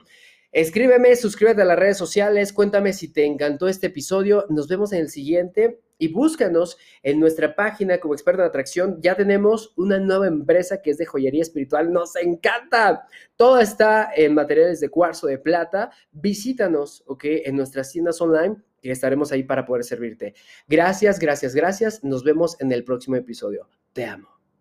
Escríbeme, 0.52 1.16
suscríbete 1.16 1.62
a 1.62 1.64
las 1.64 1.78
redes 1.78 1.96
sociales, 1.96 2.52
cuéntame 2.52 2.92
si 2.92 3.10
te 3.10 3.24
encantó 3.24 3.68
este 3.68 3.86
episodio. 3.86 4.44
Nos 4.50 4.68
vemos 4.68 4.92
en 4.92 5.00
el 5.00 5.08
siguiente 5.08 5.80
y 6.00 6.08
búscanos 6.08 6.76
en 7.04 7.20
nuestra 7.20 7.54
página 7.54 7.98
como 7.98 8.14
experto 8.14 8.42
en 8.42 8.48
atracción. 8.48 8.98
Ya 9.00 9.14
tenemos 9.14 9.72
una 9.76 10.00
nueva 10.00 10.26
empresa 10.26 10.82
que 10.82 10.90
es 10.90 10.98
de 10.98 11.06
joyería 11.06 11.42
espiritual. 11.42 11.92
Nos 11.92 12.16
encanta. 12.16 13.06
Todo 13.36 13.60
está 13.60 14.10
en 14.16 14.34
materiales 14.34 14.80
de 14.80 14.88
cuarzo 14.88 15.28
de 15.28 15.38
plata. 15.38 15.90
Visítanos, 16.10 17.04
¿ok? 17.06 17.24
En 17.44 17.56
nuestras 17.56 17.92
tiendas 17.92 18.20
online 18.20 18.56
y 18.82 18.90
estaremos 18.90 19.30
ahí 19.30 19.44
para 19.44 19.64
poder 19.64 19.84
servirte. 19.84 20.34
Gracias, 20.66 21.18
gracias, 21.18 21.54
gracias. 21.54 22.02
Nos 22.02 22.24
vemos 22.24 22.60
en 22.60 22.72
el 22.72 22.82
próximo 22.82 23.16
episodio. 23.16 23.68
Te 23.92 24.06
amo. 24.06 24.39